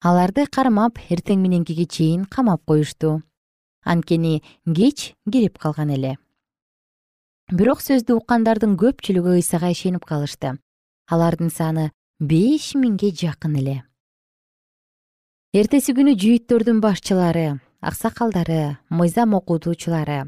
Аларды 0.00 0.46
кармап 0.46 1.02
эртең 1.10 1.42
мененкиге 1.42 1.86
чейин 1.86 2.24
камап 2.24 2.62
коюшту. 2.64 3.22
Анткени 3.82 4.44
кеч 4.64 5.14
кирип 5.26 5.58
калган 5.58 5.90
эле. 5.90 6.16
Бирок 7.50 7.82
сөздү 7.82 8.14
уккандардын 8.14 8.78
көпчүлүгү 8.78 9.40
ыйсага 9.42 9.74
ишенип 9.74 10.06
калышты. 10.06 10.54
Алардын 11.10 11.50
саны 11.50 11.90
беш 12.20 12.76
миңге 12.78 13.10
жакын 13.10 13.58
эле 13.58 13.80
эртеси 15.50 15.90
күнү 15.98 16.12
жүйүттөрдүн 16.14 16.76
башчылары 16.78 17.56
аксакалдары 17.82 18.76
мыйзам 18.86 19.32
окутуучулары 19.34 20.18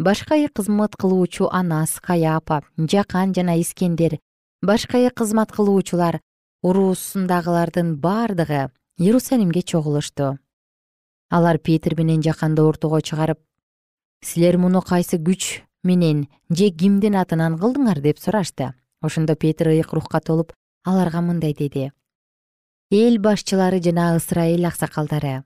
башка 0.00 0.38
кызмат 0.48 0.96
кылуучу 0.96 1.50
анас 1.52 2.00
каяпа 2.00 2.62
жакан 2.78 3.34
жана 3.36 3.58
искендер 3.60 4.16
башка 4.62 5.10
кызмат 5.10 5.52
кылуучулар 5.52 6.20
уруусундагылардын 6.62 7.96
бардыгы 8.00 8.70
иерусалимге 8.96 9.60
чогулушту. 9.60 10.38
Алар 11.28 11.58
петир 11.58 11.94
менен 11.98 12.22
жаканды 12.22 12.62
ортого 12.62 13.02
чыгарып 13.02 13.40
силер 14.24 14.56
муну 14.56 14.80
кайсы 14.80 15.18
күч 15.18 15.60
менен 15.84 16.28
же 16.48 16.70
кимдин 16.70 17.16
атынан 17.16 17.58
кылдыңар? 17.60 18.00
деп 18.00 18.18
сурашты. 18.18 18.72
Ошондо 19.02 19.36
петир 19.36 19.68
ыйык 19.68 19.92
рухка 19.92 20.20
толуп 20.20 20.54
аларга 20.82 21.20
мындай 21.20 21.52
деди 21.52 21.92
эл 22.92 23.16
башчылары 23.18 23.80
жана 23.80 24.12
ысрайыл 24.18 24.66
аксакалдары. 24.68 25.44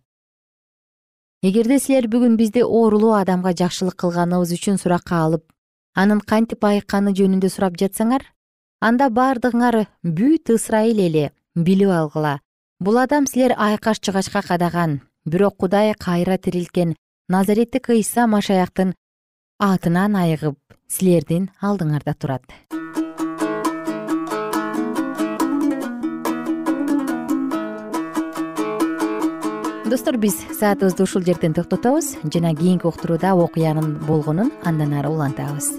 Эгерде 1.47 1.79
силер 1.79 2.09
бүгүн 2.11 2.35
бизди 2.37 2.65
оорулуу 2.65 3.13
адамга 3.15 3.53
жакшылык 3.55 3.95
кылганыбыз 4.03 4.51
үчүн 4.57 4.81
суракка 4.83 5.21
алып 5.23 5.45
анын 5.95 6.21
кантип 6.21 6.65
айыкканы 6.67 7.13
жөнүндө 7.15 7.51
сурап 7.55 7.79
жатсаңар 7.79 8.25
анда 8.83 9.07
бардыгыңар 9.15 9.85
бүт 10.03 10.51
ысрайыл 10.57 10.99
эли 11.07 11.31
билип 11.55 11.93
алгыла. 11.95 12.41
Бул 12.81 12.99
адам 12.99 13.29
силер 13.31 13.55
айкаш 13.57 14.01
чыгачка 14.03 14.43
кадаган 14.43 15.01
бирок 15.25 15.57
кудай 15.57 15.95
кайра 15.95 16.39
тирилткен 16.39 16.97
назареттик 17.29 17.91
ыйса 17.95 18.27
машаяктын 18.27 18.97
атынан 19.61 20.19
айыгып 20.19 20.59
силердин 20.89 21.49
алдыңарда 21.63 22.19
турат 22.19 22.86
достор 29.87 30.17
биз 30.19 30.35
саатыбызды 30.59 31.05
ушул 31.05 31.23
жерден 31.23 31.53
токтотобуз 31.55 32.17
жана 32.35 32.55
кийинки 32.55 32.87
уктурууда 32.87 33.35
окуянын 33.35 33.95
болгонун 34.07 34.51
андан 34.65 34.95
ары 34.99 35.09
улантабыз. 35.09 35.71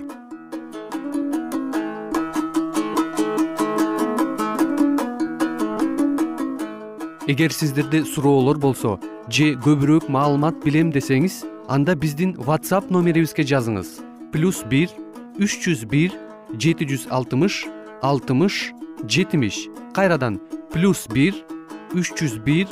Эгер 7.27 7.51
сиздерде 7.51 8.05
суроолор 8.05 8.57
болсо 8.57 8.97
же 9.27 9.55
көбүрөөк 9.59 10.07
маалымат 10.07 10.63
билем 10.63 10.93
десеңиз 10.95 11.43
анда 11.67 11.95
биздин 11.95 12.37
whatsapp 12.39 12.87
номерибизге 12.89 13.43
жазыңыз. 13.43 13.99
Плюс 14.31 14.63
бир 14.63 14.87
үч 15.35 15.59
жүз 15.67 15.83
бир 15.91 16.15
жети 16.55 16.87
жүз 16.87 17.09
алтымыш 17.11 17.65
алтымыш 18.01 18.71
жетимиш. 19.03 19.67
Кайрадан 19.93 20.39
плюс 20.71 21.07
бир 21.11 21.35
үч 21.91 22.15
жүз 22.15 22.39
бир 22.47 22.71